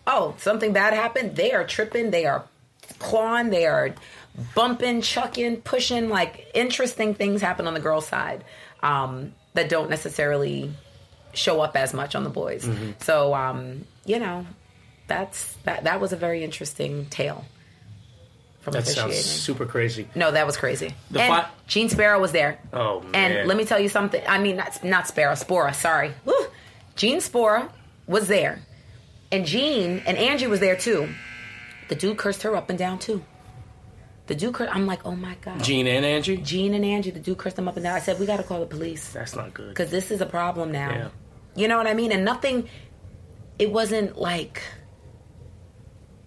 [0.07, 1.37] oh, something bad happened.
[1.37, 2.11] They are tripping.
[2.11, 2.45] They are
[2.99, 3.51] clawing.
[3.51, 3.95] They are
[4.55, 6.09] bumping, chucking, pushing.
[6.09, 8.45] Like interesting things happen on the girls' side
[8.83, 10.73] um, that don't necessarily
[11.33, 12.64] show up as much on the boys.
[12.64, 12.93] Mm-hmm.
[13.01, 14.47] So um, you know,
[15.07, 15.85] that's that.
[15.85, 17.45] That was a very interesting tale
[18.61, 19.13] from that officiating.
[19.13, 20.09] sounds super crazy.
[20.15, 20.95] No, that was crazy.
[21.11, 22.61] The and fi- Gene Sparrow was there.
[22.73, 23.33] Oh man!
[23.33, 24.23] And let me tell you something.
[24.29, 25.75] I mean, not not Sparrow, Spora.
[25.75, 26.35] Sorry, Woo.
[26.95, 27.71] Gene Spora
[28.07, 28.61] was there,
[29.33, 31.09] and Gene and Angie was there too.
[31.89, 33.25] The dude cursed her up and down too.
[34.27, 34.75] The dude cursed.
[34.75, 35.65] I'm like, oh my god.
[35.65, 36.37] Gene and Angie.
[36.37, 37.11] Gene and Angie.
[37.11, 37.97] The dude cursed them up and down.
[37.97, 39.13] I said, we got to call the police.
[39.13, 39.71] That's not good.
[39.71, 40.91] Because this is a problem now.
[40.91, 41.09] Yeah.
[41.57, 42.13] You know what I mean?
[42.13, 42.69] And nothing.
[43.59, 44.63] It wasn't like.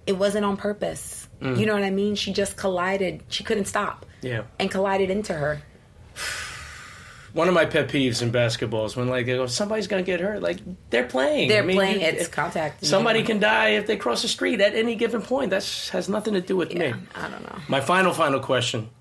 [0.06, 1.60] It wasn't on purpose Mm.
[1.60, 2.16] You know what I mean?
[2.16, 3.22] She just collided.
[3.28, 4.06] She couldn't stop.
[4.22, 4.44] Yeah.
[4.60, 5.62] And collided into her.
[7.34, 10.44] One of my pet peeves in basketball is when like go, somebody's gonna get hurt.
[10.44, 10.60] Like
[10.92, 11.50] they're playing.
[11.50, 12.02] They're I mean, playing.
[12.02, 12.86] it's contact.
[12.86, 15.50] Somebody can die if they cross the street at any given point.
[15.50, 17.00] That has nothing to do with yeah, me.
[17.16, 17.58] I don't know.
[17.68, 18.92] My final final question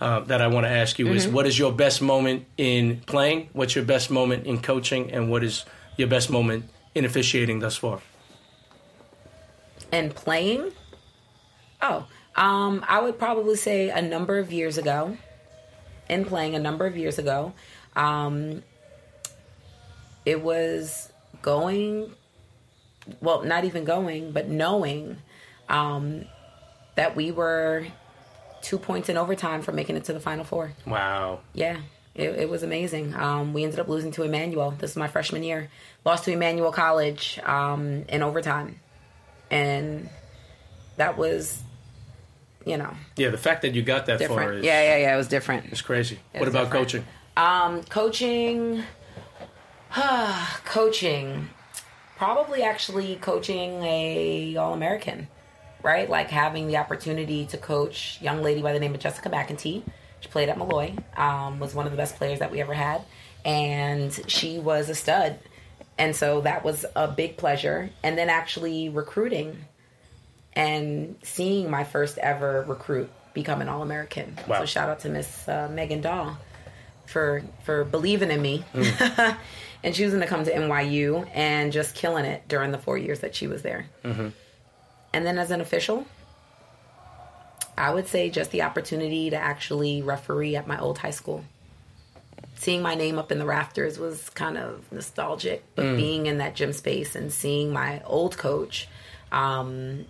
[0.00, 1.14] uh, that I want to ask you mm-hmm.
[1.14, 3.50] is: What is your best moment in playing?
[3.52, 5.12] What's your best moment in coaching?
[5.12, 5.64] And what is
[5.96, 8.00] your best moment in officiating thus far?
[9.92, 10.72] And playing.
[11.82, 12.06] Oh,
[12.36, 15.16] Um, I would probably say a number of years ago,
[16.08, 17.52] in playing a number of years ago,
[17.96, 18.62] um,
[20.24, 21.10] it was
[21.40, 22.12] going,
[23.20, 25.16] well, not even going, but knowing
[25.68, 26.26] um,
[26.94, 27.86] that we were
[28.60, 30.72] two points in overtime from making it to the final four.
[30.86, 31.40] Wow.
[31.54, 31.78] Yeah,
[32.14, 33.14] it, it was amazing.
[33.14, 34.72] Um, we ended up losing to Emmanuel.
[34.72, 35.70] This is my freshman year.
[36.04, 38.78] Lost to Emmanuel College um, in overtime,
[39.50, 40.08] and
[40.96, 41.62] that was,
[42.66, 45.14] you know, Yeah, the fact that you got that far is, Yeah, yeah, yeah.
[45.14, 45.66] It was different.
[45.72, 46.18] It's crazy.
[46.34, 46.84] It what about different.
[46.86, 47.04] coaching?
[47.36, 48.82] Um, coaching,
[50.64, 51.48] coaching,
[52.16, 55.28] probably actually coaching a All American,
[55.82, 56.10] right?
[56.10, 59.82] Like having the opportunity to coach young lady by the name of Jessica McEntee.
[60.20, 63.02] She played at Molloy, um, was one of the best players that we ever had,
[63.44, 65.38] and she was a stud.
[65.98, 67.90] And so that was a big pleasure.
[68.02, 69.64] And then actually recruiting
[70.56, 74.36] and seeing my first ever recruit become an All American.
[74.48, 74.60] Wow.
[74.60, 76.38] So shout out to Miss uh, Megan Dahl
[77.04, 82.48] for for believing in me and choosing to come to NYU and just killing it
[82.48, 83.86] during the four years that she was there.
[85.12, 86.06] And then as an official,
[87.78, 91.44] I would say just the opportunity to actually referee at my old high school.
[92.56, 96.54] Seeing my name up in the rafters was kind of nostalgic, but being in that
[96.54, 98.88] gym space and seeing my old coach,
[99.30, 100.06] um,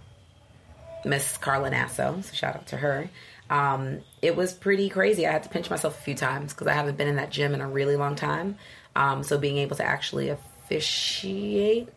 [1.07, 3.09] Miss Carla Nasso, so shout out to her.
[3.49, 5.27] Um, it was pretty crazy.
[5.27, 7.55] I had to pinch myself a few times because I haven't been in that gym
[7.55, 8.59] in a really long time.
[8.97, 11.89] Um, so being able to actually officiate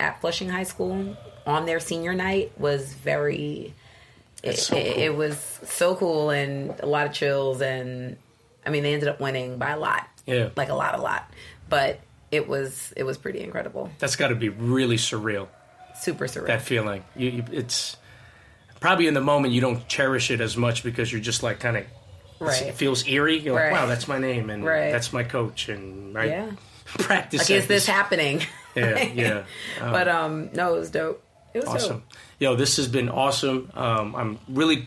[0.00, 1.16] at Flushing High School
[1.46, 3.74] on their senior night was very.
[4.42, 8.16] It, That's so it, it was so cool and a lot of chills and
[8.66, 10.50] I mean they ended up winning by a lot, Yeah.
[10.56, 11.30] like a lot, a lot.
[11.68, 12.00] But
[12.30, 15.48] it was it was pretty incredible, That's got to be really surreal.
[16.00, 16.48] super surreal.
[16.48, 17.02] That feeling.
[17.16, 17.96] You, you, it's
[18.80, 21.76] probably in the moment you don't cherish it as much because you're just like kind
[21.78, 21.84] of.
[22.38, 22.62] Right.
[22.62, 23.38] It feels eerie.
[23.38, 23.72] You're Right.
[23.72, 24.92] like, wow, that's my name, and Right.
[24.92, 26.50] that's my coach, and right, yeah.
[26.98, 27.48] practice.
[27.48, 28.42] Like, is this happening?
[28.74, 29.42] Yeah, yeah.
[29.80, 31.22] but um, no, it was dope.
[31.54, 31.92] It was Awesome.
[32.00, 32.02] dope.
[32.38, 33.70] Yo, this has been awesome.
[33.72, 34.86] Um, I'm really,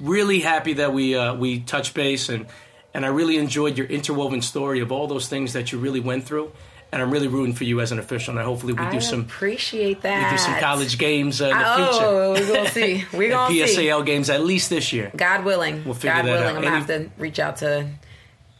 [0.00, 2.46] really happy that we uh, we touched base and
[2.94, 6.24] and I really enjoyed your interwoven story of all those things that you really went
[6.24, 6.50] through.
[6.96, 8.38] And I'm really rooting for you as an official.
[8.38, 10.32] And hopefully we I do some appreciate that.
[10.32, 12.06] we do some college games uh, in the future.
[12.06, 13.04] Oh, we're gonna see.
[13.12, 13.60] We're gonna see.
[13.60, 15.12] PSAL games at least this year.
[15.14, 15.84] God willing.
[15.84, 16.44] We'll figure God that willing.
[16.44, 16.56] out.
[16.56, 17.86] I'm gonna have to reach out to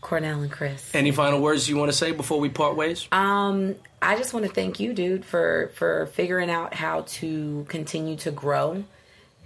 [0.03, 0.95] Cornell and Chris.
[0.95, 3.09] Any final words you want to say before we part ways?
[3.11, 8.17] Um, I just want to thank you, dude, for for figuring out how to continue
[8.19, 8.85] to grow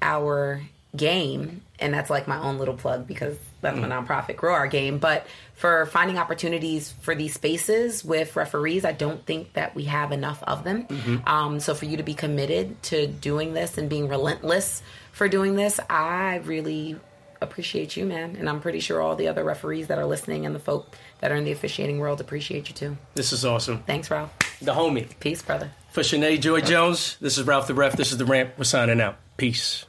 [0.02, 0.62] our
[0.96, 4.98] game, and that's like my own little plug because that's my nonprofit, grow our game.
[4.98, 10.12] But for finding opportunities for these spaces with referees, I don't think that we have
[10.12, 10.86] enough of them.
[11.26, 14.82] Um, so for you to be committed to doing this and being relentless
[15.12, 16.98] for doing this, I really
[17.42, 18.36] appreciate you, man.
[18.36, 21.32] And I'm pretty sure all the other referees that are listening and the folk that
[21.32, 22.96] are in the officiating world appreciate you too.
[23.14, 23.82] This is awesome.
[23.84, 24.30] Thanks, Ralph.
[24.60, 25.08] The homie.
[25.20, 25.70] Peace, brother.
[25.90, 27.96] For Chiené Joy Jones, this is Ralph the Ref.
[27.96, 28.50] This is The Rant.
[28.56, 29.16] We're signing out.
[29.36, 29.86] Peace.